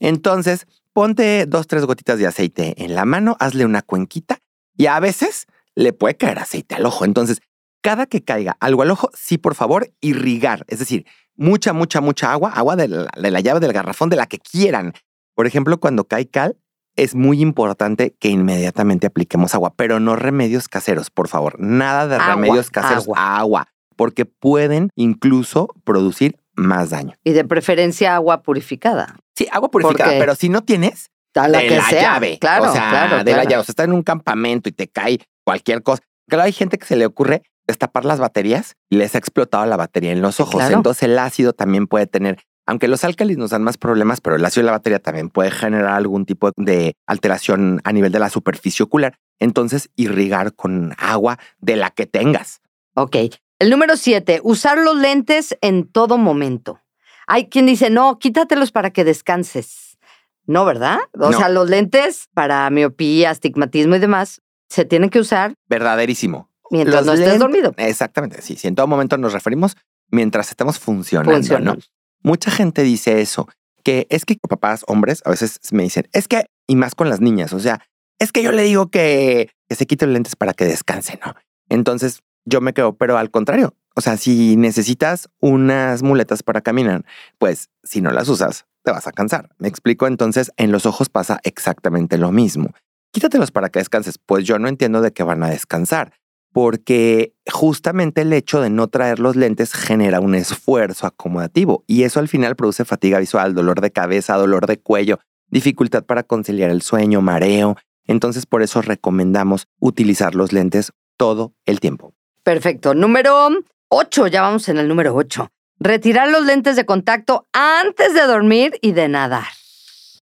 Entonces, 0.00 0.66
ponte 0.92 1.46
dos, 1.46 1.66
tres 1.66 1.84
gotitas 1.84 2.18
de 2.18 2.26
aceite 2.26 2.82
en 2.82 2.94
la 2.94 3.04
mano, 3.04 3.36
hazle 3.38 3.64
una 3.64 3.82
cuenquita 3.82 4.38
y 4.76 4.86
a 4.86 4.98
veces 4.98 5.46
le 5.76 5.92
puede 5.92 6.16
caer 6.16 6.38
aceite 6.38 6.74
al 6.74 6.86
ojo. 6.86 7.04
Entonces, 7.04 7.40
cada 7.82 8.06
que 8.06 8.22
caiga 8.22 8.56
algo 8.60 8.82
al 8.82 8.90
ojo, 8.90 9.10
sí, 9.14 9.38
por 9.38 9.54
favor, 9.54 9.90
irrigar. 10.00 10.64
Es 10.68 10.78
decir, 10.78 11.06
mucha, 11.36 11.72
mucha, 11.72 12.00
mucha 12.00 12.32
agua, 12.32 12.50
agua 12.54 12.76
de 12.76 12.88
la, 12.88 13.08
de 13.16 13.30
la 13.30 13.40
llave 13.40 13.60
del 13.60 13.72
garrafón, 13.72 14.10
de 14.10 14.16
la 14.16 14.26
que 14.26 14.38
quieran. 14.38 14.92
Por 15.34 15.46
ejemplo, 15.46 15.78
cuando 15.80 16.04
cae 16.04 16.28
cal, 16.28 16.56
es 16.96 17.14
muy 17.14 17.40
importante 17.40 18.14
que 18.18 18.28
inmediatamente 18.28 19.06
apliquemos 19.06 19.54
agua, 19.54 19.72
pero 19.76 20.00
no 20.00 20.16
remedios 20.16 20.68
caseros, 20.68 21.10
por 21.10 21.28
favor. 21.28 21.58
Nada 21.58 22.06
de 22.08 22.16
Agua, 22.16 22.34
remedios 22.34 22.70
caseros, 22.70 23.04
agua. 23.04 23.38
agua, 23.38 23.68
porque 23.96 24.26
pueden 24.26 24.90
incluso 24.96 25.68
producir 25.84 26.36
más 26.54 26.90
daño. 26.90 27.14
Y 27.24 27.32
de 27.32 27.44
preferencia 27.44 28.14
agua 28.14 28.42
purificada. 28.42 29.16
Sí, 29.34 29.48
agua 29.50 29.70
purificada, 29.70 30.10
pero 30.18 30.34
si 30.34 30.48
no 30.50 30.62
tienes, 30.62 31.10
A 31.34 31.48
la 31.48 31.60
de 31.60 31.68
que 31.68 31.76
la 31.76 31.84
sea. 31.88 32.02
llave. 32.02 32.38
Claro, 32.38 32.68
o 32.68 32.72
sea, 32.72 32.90
claro. 32.90 33.24
de 33.24 33.32
la 33.32 33.44
llave. 33.44 33.58
O 33.58 33.64
sea, 33.64 33.72
está 33.72 33.84
en 33.84 33.92
un 33.92 34.02
campamento 34.02 34.68
y 34.68 34.72
te 34.72 34.88
cae 34.88 35.20
cualquier 35.44 35.82
cosa. 35.82 36.02
Claro, 36.28 36.42
hay 36.44 36.52
gente 36.52 36.76
que 36.76 36.84
se 36.86 36.96
le 36.96 37.06
ocurre 37.06 37.42
destapar 37.70 38.04
las 38.04 38.20
baterías 38.20 38.76
y 38.88 38.96
les 38.96 39.14
ha 39.14 39.18
explotado 39.18 39.64
la 39.66 39.76
batería 39.76 40.12
en 40.12 40.20
los 40.22 40.40
ojos. 40.40 40.56
claro. 40.56 40.76
Entonces 40.76 41.04
el 41.04 41.18
ácido 41.18 41.52
también 41.52 41.86
puede 41.86 42.06
tener, 42.06 42.38
aunque 42.66 42.88
los 42.88 43.04
álcalis 43.04 43.36
nos 43.38 43.50
dan 43.50 43.62
más 43.62 43.78
problemas, 43.78 44.20
pero 44.20 44.36
el 44.36 44.44
ácido 44.44 44.62
de 44.62 44.66
la 44.66 44.72
batería 44.72 44.98
también 44.98 45.28
puede 45.30 45.50
generar 45.50 45.94
algún 45.94 46.26
tipo 46.26 46.50
de 46.56 46.94
alteración 47.06 47.80
a 47.84 47.92
nivel 47.92 48.12
de 48.12 48.18
la 48.18 48.28
superficie 48.30 48.82
ocular. 48.84 49.16
Entonces 49.38 49.88
irrigar 49.96 50.54
con 50.54 50.94
agua 50.98 51.38
de 51.58 51.76
la 51.76 51.90
que 51.90 52.06
tengas. 52.06 52.60
Ok. 52.94 53.16
El 53.58 53.70
número 53.70 53.96
siete, 53.96 54.40
usar 54.42 54.78
los 54.78 54.96
lentes 54.96 55.56
en 55.60 55.86
todo 55.86 56.18
momento. 56.18 56.80
Hay 57.26 57.48
quien 57.48 57.66
dice, 57.66 57.90
no, 57.90 58.18
quítatelos 58.18 58.72
para 58.72 58.90
que 58.90 59.04
descanses. 59.04 59.98
No, 60.46 60.64
¿verdad? 60.64 60.98
O 61.18 61.30
No. 61.30 61.38
sea, 61.38 61.48
los 61.48 61.68
lentes 61.70 62.28
para 62.34 62.68
miopía, 62.70 63.30
astigmatismo 63.30 63.94
y 63.94 63.98
demás 64.00 64.40
se 64.68 64.84
tienen 64.84 65.10
que 65.10 65.20
usar 65.20 65.54
Verdaderísimo. 65.68 66.49
Mientras 66.70 67.04
Los 67.04 67.06
no 67.06 67.12
estés 67.14 67.28
lentes- 67.28 67.38
dormido. 67.40 67.74
Exactamente, 67.76 68.42
sí. 68.42 68.56
Si 68.56 68.68
en 68.68 68.74
todo 68.74 68.86
momento 68.86 69.16
nos 69.18 69.32
referimos 69.32 69.76
mientras 70.10 70.50
estemos 70.50 70.78
funcionando. 70.78 71.76
Mucha 72.22 72.50
gente 72.50 72.82
dice 72.82 73.20
eso, 73.20 73.48
que 73.82 74.06
es 74.10 74.24
que 74.24 74.36
papás, 74.48 74.84
hombres, 74.86 75.22
a 75.24 75.30
veces 75.30 75.58
me 75.72 75.82
dicen, 75.84 76.08
es 76.12 76.28
que, 76.28 76.46
y 76.66 76.76
más 76.76 76.94
con 76.94 77.08
las 77.08 77.20
niñas, 77.20 77.52
o 77.52 77.60
sea, 77.60 77.80
es 78.18 78.32
que 78.32 78.42
yo 78.42 78.52
le 78.52 78.62
digo 78.62 78.90
que, 78.90 79.50
que 79.68 79.74
se 79.76 79.86
quite 79.86 80.04
los 80.06 80.12
lentes 80.12 80.36
para 80.36 80.52
que 80.52 80.66
descanse, 80.66 81.18
¿no? 81.24 81.34
Entonces 81.70 82.20
yo 82.44 82.60
me 82.60 82.74
quedo, 82.74 82.94
pero 82.96 83.16
al 83.16 83.30
contrario, 83.30 83.74
o 83.96 84.00
sea, 84.02 84.16
si 84.18 84.56
necesitas 84.56 85.28
unas 85.40 86.02
muletas 86.02 86.42
para 86.42 86.60
caminar, 86.60 87.04
pues 87.38 87.70
si 87.82 88.00
no 88.02 88.10
las 88.10 88.28
usas, 88.28 88.66
te 88.84 88.90
vas 88.92 89.06
a 89.06 89.12
cansar. 89.12 89.48
Me 89.58 89.68
explico, 89.68 90.06
entonces 90.06 90.52
en 90.56 90.72
los 90.72 90.84
ojos 90.86 91.08
pasa 91.08 91.40
exactamente 91.44 92.18
lo 92.18 92.32
mismo. 92.32 92.74
quítatelos 93.12 93.50
para 93.50 93.70
que 93.70 93.78
descanses. 93.80 94.18
Pues 94.18 94.44
yo 94.44 94.58
no 94.58 94.68
entiendo 94.68 95.00
de 95.00 95.12
qué 95.12 95.22
van 95.22 95.42
a 95.42 95.48
descansar, 95.50 96.12
porque 96.52 97.34
justamente 97.50 98.22
el 98.22 98.32
hecho 98.32 98.60
de 98.60 98.70
no 98.70 98.88
traer 98.88 99.18
los 99.18 99.36
lentes 99.36 99.72
genera 99.72 100.20
un 100.20 100.34
esfuerzo 100.34 101.06
acomodativo 101.06 101.84
y 101.86 102.02
eso 102.02 102.20
al 102.20 102.28
final 102.28 102.56
produce 102.56 102.84
fatiga 102.84 103.18
visual, 103.18 103.54
dolor 103.54 103.80
de 103.80 103.90
cabeza, 103.90 104.36
dolor 104.36 104.66
de 104.66 104.78
cuello, 104.78 105.20
dificultad 105.48 106.04
para 106.04 106.22
conciliar 106.22 106.70
el 106.70 106.82
sueño, 106.82 107.20
mareo. 107.20 107.76
Entonces 108.06 108.46
por 108.46 108.62
eso 108.62 108.82
recomendamos 108.82 109.68
utilizar 109.78 110.34
los 110.34 110.52
lentes 110.52 110.92
todo 111.16 111.54
el 111.66 111.80
tiempo. 111.80 112.14
Perfecto. 112.42 112.94
Número 112.94 113.48
8, 113.88 114.26
ya 114.26 114.42
vamos 114.42 114.68
en 114.68 114.78
el 114.78 114.88
número 114.88 115.14
8. 115.14 115.48
Retirar 115.78 116.28
los 116.28 116.44
lentes 116.44 116.76
de 116.76 116.84
contacto 116.84 117.46
antes 117.52 118.14
de 118.14 118.22
dormir 118.22 118.78
y 118.82 118.92
de 118.92 119.08
nadar. 119.08 119.46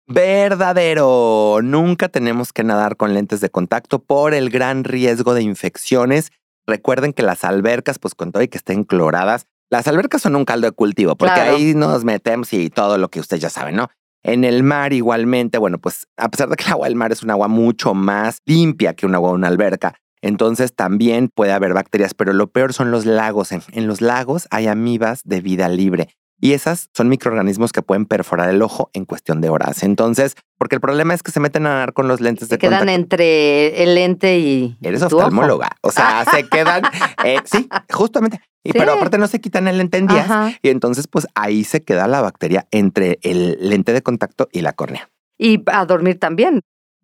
Verdadero. 0.09 1.61
Nunca 1.63 2.09
tenemos 2.09 2.55
que 2.55 2.65
nadar 2.65 2.97
con 2.97 3.13
lentes 3.13 3.41
de 3.41 3.51
contacto 3.51 3.99
por 3.99 4.33
el 4.33 4.49
gran 4.49 4.85
riesgo 4.85 5.35
de 5.35 5.43
infecciones. 5.43 6.33
Recuerden 6.67 7.13
que 7.13 7.23
las 7.23 7.45
albercas, 7.45 7.99
pues 7.99 8.15
con 8.15 8.33
todo 8.33 8.43
y 8.43 8.49
que 8.49 8.57
estén 8.57 8.85
cloradas, 8.85 9.47
las 9.71 9.87
albercas 9.87 10.23
son 10.23 10.35
un 10.35 10.47
caldo 10.47 10.67
de 10.67 10.73
cultivo, 10.73 11.15
porque 11.15 11.41
ahí 11.41 11.75
nos 11.75 12.05
metemos 12.05 12.53
y 12.55 12.71
todo 12.71 12.97
lo 12.97 13.11
que 13.11 13.21
ustedes 13.21 13.43
ya 13.43 13.51
saben, 13.51 13.77
¿no? 13.77 13.89
En 14.23 14.45
el 14.45 14.63
mar 14.63 14.95
igualmente, 14.95 15.59
bueno, 15.59 15.79
pues 15.79 16.07
a 16.17 16.31
pesar 16.31 16.49
de 16.49 16.57
que 16.57 16.65
el 16.65 16.73
agua 16.73 16.89
del 16.89 16.97
mar 16.97 17.13
es 17.13 17.23
un 17.23 17.31
agua 17.31 17.49
mucho 17.49 17.93
más 17.93 18.39
limpia 18.47 18.95
que 18.95 19.05
un 19.05 19.15
agua 19.15 19.31
de 19.31 19.35
una 19.37 19.49
alberca, 19.49 19.95
entonces 20.23 20.75
también 20.75 21.29
puede 21.29 21.53
haber 21.53 21.75
bacterias, 21.75 22.15
pero 22.15 22.33
lo 22.33 22.49
peor 22.49 22.73
son 22.73 22.91
los 22.91 23.05
lagos. 23.05 23.53
En, 23.53 23.63
en, 23.73 23.87
los 23.87 24.01
lagos 24.01 24.49
hay 24.51 24.67
amibas 24.67 25.21
de 25.25 25.43
vida 25.43 25.69
libre 25.69 26.09
y 26.41 26.53
esas 26.53 26.91
son 26.95 27.09
microorganismos 27.09 27.73
que 27.73 27.83
pueden 27.83 28.07
perforar 28.07 28.49
el 28.51 28.63
ojo 28.63 28.91
en 28.93 29.05
cuestión 29.05 29.41
de 29.41 29.49
horas. 29.49 29.83
Entonces, 29.83 30.37
porque 30.57 30.77
el 30.77 30.81
problema 30.81 31.15
es 31.15 31.23
que 31.23 31.31
se 31.31 31.41
meten 31.41 31.67
a 31.67 31.71
nadar 31.71 31.93
con 31.93 32.09
los 32.09 32.21
lentes 32.21 32.49
de 32.49 32.59
quedan 32.59 32.89
entre 32.89 33.83
el 33.83 33.95
lente 33.95 34.39
y. 34.39 34.77
Eres 34.83 35.03
oftalmóloga. 35.03 35.77
O 35.83 35.91
sea, 35.91 36.25
se 36.31 36.49
quedan. 36.49 36.83
Eh, 37.25 37.39
sí, 37.45 37.69
justamente. 37.93 38.41
Y, 38.63 38.73
Pero 38.73 38.93
aparte 38.93 39.19
no 39.19 39.27
se 39.27 39.41
quitan 39.41 39.67
el 39.69 39.79
lente 39.79 39.99
en 39.99 40.07
días. 40.07 40.57
Y 40.63 40.69
entonces, 40.69 41.07
pues 41.09 41.27
ahí 41.35 41.65
se 41.65 41.83
queda 41.83 42.07
la 42.07 42.21
bacteria 42.21 42.67
entre 42.71 43.19
el 43.23 43.57
lente 43.61 43.93
de 43.93 44.03
contacto 44.03 44.49
y 44.53 44.61
la 44.61 44.73
córnea. 44.73 45.11
Y 45.39 45.63
a 45.67 45.85
dormir 45.87 46.19
también. 46.19 46.61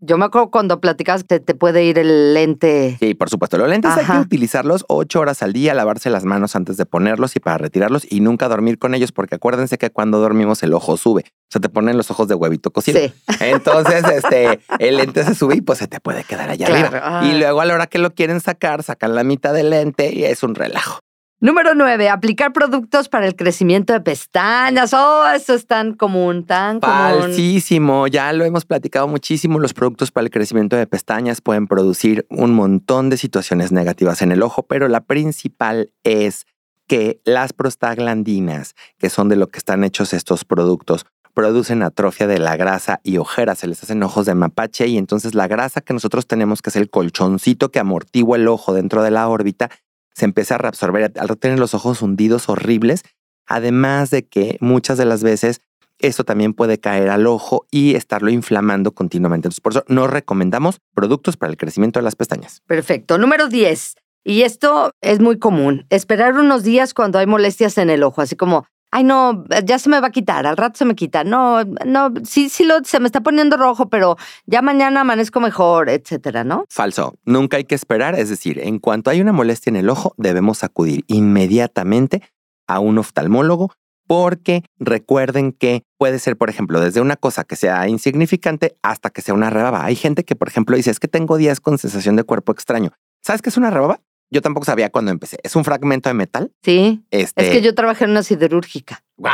Yo 0.07 0.19
me 0.19 0.27
acuerdo 0.27 0.51
cuando 0.51 0.81
platicas 0.81 1.25
que 1.25 1.41
te 1.41 1.55
puede 1.55 1.83
ir 1.83 1.99
el 1.99 2.35
lente. 2.35 2.99
Sí, 3.01 3.15
por 3.15 3.31
supuesto. 3.31 3.57
Los 3.57 3.71
lentes 3.71 3.91
hay 3.93 4.05
que 4.05 4.19
utilizarlos 4.19 4.85
ocho 4.89 5.21
horas 5.21 5.43
al 5.43 5.55
día, 5.55 5.73
lavarse 5.73 6.11
las 6.11 6.25
manos 6.25 6.57
antes 6.57 6.77
de 6.77 6.85
ponerlos 6.85 7.37
y 7.37 7.41
para 7.41 7.57
retirarlos 7.57 8.07
y 8.11 8.21
nunca 8.21 8.49
dormir 8.49 8.79
con 8.79 8.95
ellos, 8.95 9.13
porque 9.13 9.37
acuérdense 9.37 9.79
que 9.79 9.89
cuando 9.89 10.19
dormimos 10.19 10.63
el 10.63 10.75
ojo 10.75 10.99
sube. 10.99 11.25
O 11.27 11.53
sea, 11.53 11.61
te 11.63 11.71
ponen 11.71 11.97
los 11.97 12.11
ojos 12.11 12.29
de 12.29 12.35
huevito 12.35 12.71
cocido. 12.71 13.01
Sí. 13.01 13.15
Entonces, 13.41 14.05
este, 14.05 14.61
el 14.79 14.97
lente 14.99 15.25
se 15.25 15.35
sube 15.35 15.57
y 15.57 15.63
pues 15.63 15.79
se 15.79 15.89
te 15.89 16.01
puede 16.01 16.25
quedar 16.25 16.51
allá 16.51 16.67
arriba. 16.67 17.23
Y 17.25 17.39
luego 17.39 17.63
a 17.63 17.65
la 17.65 17.73
hora 17.73 17.87
que 17.87 17.99
lo 17.99 18.15
quieren 18.15 18.41
sacar, 18.41 18.83
sacan 18.83 19.15
la 19.15 19.25
mitad 19.25 19.55
del 19.55 19.71
lente 19.71 20.13
y 20.15 20.25
es 20.25 20.43
un 20.43 20.55
relajo. 20.55 21.01
Número 21.41 21.75
nueve, 21.75 22.09
aplicar 22.09 22.53
productos 22.53 23.09
para 23.09 23.27
el 23.27 23.37
crecimiento 23.37 23.93
de 23.93 24.01
pestañas. 24.01 24.95
Oh, 24.95 25.27
eso 25.35 25.55
es 25.55 25.67
tan 25.67 25.93
común, 25.93 26.47
tan. 26.47 26.81
Falsísimo. 26.81 28.07
Ya 28.07 28.33
lo 28.33 28.45
hemos 28.45 28.65
platicado 28.65 29.09
muchísimo. 29.09 29.59
Los 29.59 29.75
productos 29.75 30.11
para 30.11 30.25
el 30.25 30.31
crecimiento 30.31 30.77
de 30.77 30.87
pestañas 30.87 31.41
pueden 31.41 31.67
producir 31.67 32.27
un 32.31 32.55
montón 32.55 33.11
de 33.11 33.19
situaciones 33.19 33.73
negativas 33.73 34.23
en 34.23 34.33
el 34.33 34.43
ojo, 34.43 34.63
pero 34.63 34.89
la 34.89 35.03
principal 35.03 35.91
es 36.03 36.47
que 36.87 37.21
las 37.25 37.53
prostaglandinas, 37.53 38.75
que 38.99 39.11
son 39.11 39.29
de 39.29 39.37
lo 39.37 39.49
que 39.49 39.59
están 39.59 39.85
hechos 39.85 40.13
estos 40.13 40.45
productos, 40.45 41.07
producen 41.35 41.83
atrofia 41.83 42.27
de 42.27 42.39
la 42.39 42.57
grasa 42.57 43.01
y 43.03 43.19
ojeras, 43.19 43.59
se 43.59 43.67
les 43.67 43.83
hacen 43.83 44.03
ojos 44.03 44.25
de 44.25 44.35
mapache 44.35 44.87
y 44.87 44.97
entonces 44.97 45.35
la 45.35 45.49
grasa 45.49 45.81
que 45.81 45.93
nosotros 45.93 46.27
tenemos, 46.27 46.63
que 46.63 46.71
es 46.71 46.77
el 46.77 46.89
colchoncito 46.89 47.71
que 47.71 47.81
amortigua 47.81 48.37
el 48.37 48.49
ojo 48.49 48.73
dentro 48.73 49.03
de 49.03 49.11
la 49.11 49.29
órbita, 49.29 49.71
se 50.15 50.25
empieza 50.25 50.55
a 50.55 50.59
reabsorber 50.59 51.13
al 51.17 51.39
tener 51.39 51.59
los 51.59 51.75
ojos 51.75 52.03
hundidos 52.03 52.49
horribles, 52.49 53.03
además 53.47 54.11
de 54.11 54.27
que 54.27 54.57
muchas 54.61 54.99
de 54.99 55.05
las 55.05 55.23
veces 55.23 55.61
esto 55.99 56.25
también 56.25 56.55
puede 56.55 56.79
caer 56.79 57.09
al 57.09 57.27
ojo 57.27 57.67
y 57.71 57.95
estarlo 57.95 58.31
inflamando 58.31 58.93
continuamente. 58.93 59.49
Entonces, 59.49 59.61
por 59.61 59.73
eso 59.73 59.85
no 59.89 60.07
recomendamos 60.07 60.81
productos 60.95 61.37
para 61.37 61.51
el 61.51 61.57
crecimiento 61.57 61.99
de 61.99 62.05
las 62.05 62.17
pestañas. 62.17 62.63
Perfecto. 62.67 63.19
Número 63.19 63.49
10. 63.49 63.95
Y 64.25 64.43
esto 64.43 64.91
es 65.03 65.21
muy 65.21 65.39
común. 65.39 65.87
Esperar 65.91 66.35
unos 66.35 66.63
días 66.63 66.95
cuando 66.95 67.19
hay 67.19 67.27
molestias 67.27 67.79
en 67.79 67.91
el 67.91 68.03
ojo, 68.03 68.23
así 68.23 68.37
como 68.37 68.67
ay, 68.95 69.03
no, 69.03 69.45
ya 69.65 69.81
se 69.81 69.89
me 69.89 69.99
va 70.01 70.07
a 70.07 70.11
quitar, 70.13 70.47
al 70.47 70.57
rato 70.57 70.79
se 70.79 70.85
me 70.85 70.95
quita. 70.95 71.25
No, 71.25 71.65
no, 71.65 72.13
sí, 72.23 72.49
sí, 72.49 72.65
lo, 72.65 72.77
se 72.85 73.01
me 73.01 73.07
está 73.07 73.23
poniendo 73.23 73.57
rojo, 73.57 73.89
pero 73.89 74.17
ya 74.47 74.63
mañana 74.63 75.01
amanezco 75.01 75.41
mejor, 75.41 75.91
etcétera, 75.91 76.45
¿no? 76.45 76.65
Falso. 76.71 77.15
Nunca 77.25 77.57
hay 77.57 77.65
que 77.65 77.75
esperar. 77.75 78.17
Es 78.17 78.29
decir, 78.29 78.61
en 78.61 78.79
cuanto 78.79 79.11
hay 79.11 79.21
una 79.21 79.33
molestia 79.33 79.71
en 79.71 79.77
el 79.77 79.91
ojo, 79.91 80.15
debemos 80.17 80.63
acudir 80.63 81.05
inmediatamente 81.09 82.23
a 82.69 82.79
un 82.79 82.99
oftalmólogo 82.99 83.73
porque 84.07 84.63
recuerden 84.79 85.51
que 85.51 85.83
puede 85.99 86.21
ser, 86.21 86.37
por 86.37 86.49
ejemplo, 86.49 86.79
desde 86.79 87.01
una 87.01 87.17
cosa 87.17 87.43
que 87.43 87.57
sea 87.57 87.89
insignificante 87.89 88.77
hasta 88.83 89.11
que 89.11 89.23
sea 89.23 89.35
una 89.35 89.51
rebaba. 89.51 89.85
Hay 89.85 89.97
gente 89.97 90.23
que, 90.23 90.37
por 90.37 90.47
ejemplo, 90.47 90.77
dice, 90.77 90.93
es 90.93 91.01
que 91.01 91.09
tengo 91.09 91.37
días 91.37 91.59
con 91.59 91.79
sensación 91.79 92.15
de 92.15 92.23
cuerpo 92.23 92.53
extraño. 92.53 92.93
¿Sabes 93.23 93.43
qué 93.43 93.49
es 93.49 93.57
una 93.57 93.71
rebaba? 93.71 94.01
Yo 94.35 94.43
tampoco 94.43 94.67
sabía 94.67 94.91
cuando 94.91 95.13
empecé. 95.13 95.39
¿Es 95.45 95.55
un 95.55 95.65
fragmento 95.65 96.09
de 96.09 96.15
metal? 96.15 96.51
Sí. 96.65 97.05
Este... 97.13 97.47
Es 97.47 97.51
que 97.53 97.63
yo 97.63 97.73
trabajé 97.73 98.03
en 98.03 98.11
una 98.11 98.25
siderúrgica. 98.25 99.05
¡Wow! 99.17 99.31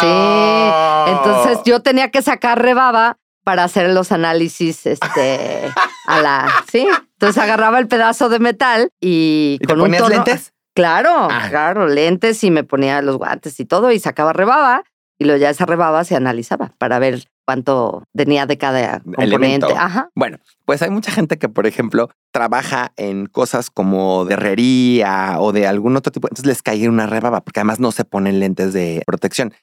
Sí. 0.00 1.12
Entonces 1.12 1.60
yo 1.64 1.80
tenía 1.80 2.10
que 2.10 2.22
sacar 2.22 2.60
rebaba 2.60 3.18
para 3.44 3.62
hacer 3.62 3.88
los 3.90 4.10
análisis 4.10 4.84
este, 4.84 5.70
a 6.08 6.20
la. 6.20 6.48
Sí. 6.68 6.88
Entonces 7.12 7.40
agarraba 7.40 7.78
el 7.78 7.86
pedazo 7.86 8.28
de 8.28 8.40
metal 8.40 8.90
y, 9.00 9.60
con 9.68 9.80
un 9.80 9.92
tono, 9.92 10.08
lentes? 10.08 10.52
Claro, 10.74 11.28
ah. 11.30 11.46
claro, 11.48 11.86
lentes 11.86 12.42
y 12.42 12.50
me 12.50 12.64
ponía 12.64 13.00
los 13.02 13.18
guantes 13.18 13.60
y 13.60 13.64
todo 13.64 13.92
y 13.92 14.00
sacaba 14.00 14.32
rebaba 14.32 14.82
y 15.20 15.24
luego 15.24 15.40
ya 15.40 15.50
esa 15.50 15.66
rebaba 15.66 16.02
se 16.02 16.16
analizaba 16.16 16.74
para 16.78 16.98
ver 16.98 17.28
cuánto 17.46 18.02
tenía 18.14 18.44
de 18.44 18.58
cada 18.58 19.00
componente. 19.00 19.72
Ajá. 19.74 20.10
Bueno, 20.14 20.38
pues 20.66 20.82
hay 20.82 20.90
mucha 20.90 21.12
gente 21.12 21.38
que, 21.38 21.48
por 21.48 21.66
ejemplo, 21.66 22.10
trabaja 22.32 22.92
en 22.96 23.26
cosas 23.26 23.70
como 23.70 24.24
de 24.26 24.34
herrería 24.34 25.36
o 25.38 25.52
de 25.52 25.66
algún 25.66 25.96
otro 25.96 26.12
tipo, 26.12 26.26
entonces 26.26 26.46
les 26.46 26.62
cae 26.62 26.88
una 26.88 27.06
rebaba 27.06 27.42
porque 27.42 27.60
además 27.60 27.80
no 27.80 27.92
se 27.92 28.04
ponen 28.04 28.40
lentes 28.40 28.72
de 28.72 29.02
protección. 29.06 29.54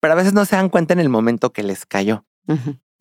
Pero 0.00 0.14
a 0.14 0.16
veces 0.16 0.32
no 0.32 0.44
se 0.44 0.56
dan 0.56 0.68
cuenta 0.68 0.94
en 0.94 1.00
el 1.00 1.08
momento 1.08 1.52
que 1.52 1.62
les 1.62 1.84
cayó. 1.84 2.24